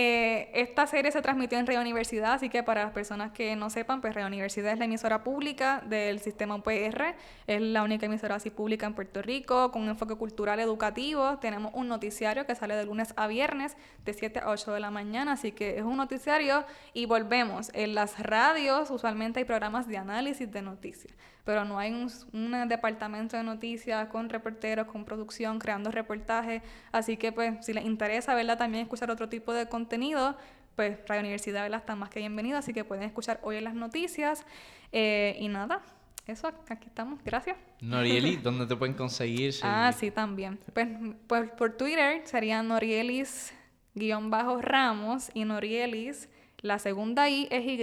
[0.00, 3.68] Eh, esta serie se transmitió en Radio Universidad, así que para las personas que no
[3.68, 7.16] sepan, pues Radio Universidad es la emisora pública del sistema UPR.
[7.48, 11.38] Es la única emisora así pública en Puerto Rico, con un enfoque cultural educativo.
[11.38, 14.92] Tenemos un noticiario que sale de lunes a viernes, de 7 a 8 de la
[14.92, 16.64] mañana, así que es un noticiario.
[16.92, 21.12] Y volvemos, en las radios usualmente hay programas de análisis de noticias
[21.48, 26.60] pero no hay un, un, departamento de noticias con reporteros, con producción, creando reportajes.
[26.92, 28.58] Así que, pues, si les interesa, ¿verdad?
[28.58, 30.36] También escuchar otro tipo de contenido,
[30.76, 31.80] pues Radio Universidad, ¿verdad?
[31.80, 34.44] Está más que bienvenida, así que pueden escuchar hoy en las noticias.
[34.92, 35.80] Eh, y nada,
[36.26, 37.18] eso, aquí estamos.
[37.24, 37.56] Gracias.
[37.80, 39.54] Norieli, ¿dónde te pueden conseguir?
[39.62, 40.58] Ah, sí, también.
[40.74, 40.86] Pues,
[41.26, 46.28] pues por Twitter sería Norielis-Ramos y Norielis,
[46.58, 47.82] la segunda I es Y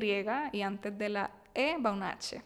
[0.51, 2.43] y antes de la E va un H.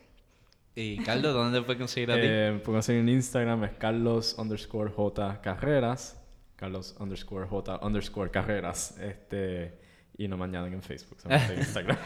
[0.76, 2.22] ¿Y Carlos, dónde te puede conseguir a ti?
[2.24, 6.20] Eh, puedo conseguir en Instagram, es Carlos underscore J Carreras.
[6.56, 8.98] Carlos underscore J underscore carreras.
[9.00, 9.80] Este,
[10.20, 11.98] y no me añaden en Facebook, en Instagram.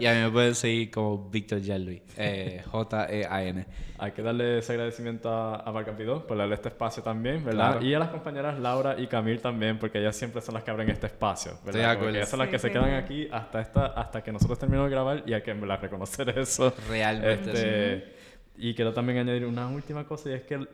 [0.00, 3.66] y a mí me pueden seguir como Víctor Jan eh, J-E-A-N.
[3.98, 7.80] Hay que darle ese agradecimiento a, a por darle este espacio también, ¿verdad?
[7.80, 10.90] Y a las compañeras Laura y Camil también, porque ellas siempre son las que abren
[10.90, 11.96] este espacio, ¿verdad?
[11.98, 14.96] Porque ellas son las que se quedan aquí hasta, esta, hasta que nosotros terminemos de
[14.96, 16.74] grabar y hay que reconocer eso.
[16.88, 17.52] Realmente.
[17.52, 18.12] Este,
[18.56, 20.66] y quiero también añadir una última cosa y es que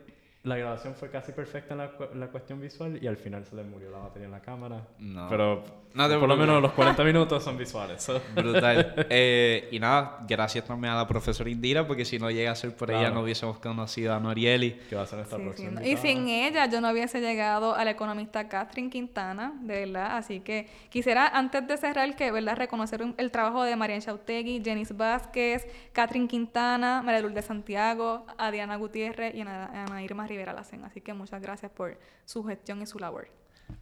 [0.43, 3.63] la grabación fue casi perfecta en la, la, cuestión visual y al final se le
[3.63, 4.87] murió la batería en la cámara.
[4.97, 5.27] No.
[5.29, 8.05] Pero por lo menos los 40 minutos son visuales.
[8.35, 8.95] Brutal.
[9.11, 12.75] Eh, y nada, gracias también a la profesora Indira, porque si no llega a ser
[12.75, 14.73] por ella no hubiésemos conocido a Norieli.
[14.89, 15.83] Que va a ser esta próxima.
[15.83, 20.17] Y sin ella yo no hubiese llegado a la economista Catherine Quintana, de verdad.
[20.17, 24.95] Así que quisiera, antes de cerrar, que verdad reconocer el trabajo de Marian Chautegui, Jenis
[24.95, 30.83] Vázquez, Catherine Quintana, María Lourdes Santiago, a Diana Gutiérrez y a Ana Irma Rivera Lacen.
[30.83, 33.27] Así que muchas gracias por su gestión y su labor.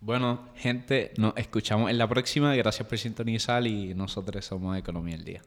[0.02, 2.56] Bueno, gente, nos escuchamos en la próxima.
[2.56, 5.42] Gracias por sintonizar y nosotros somos Economía el Día.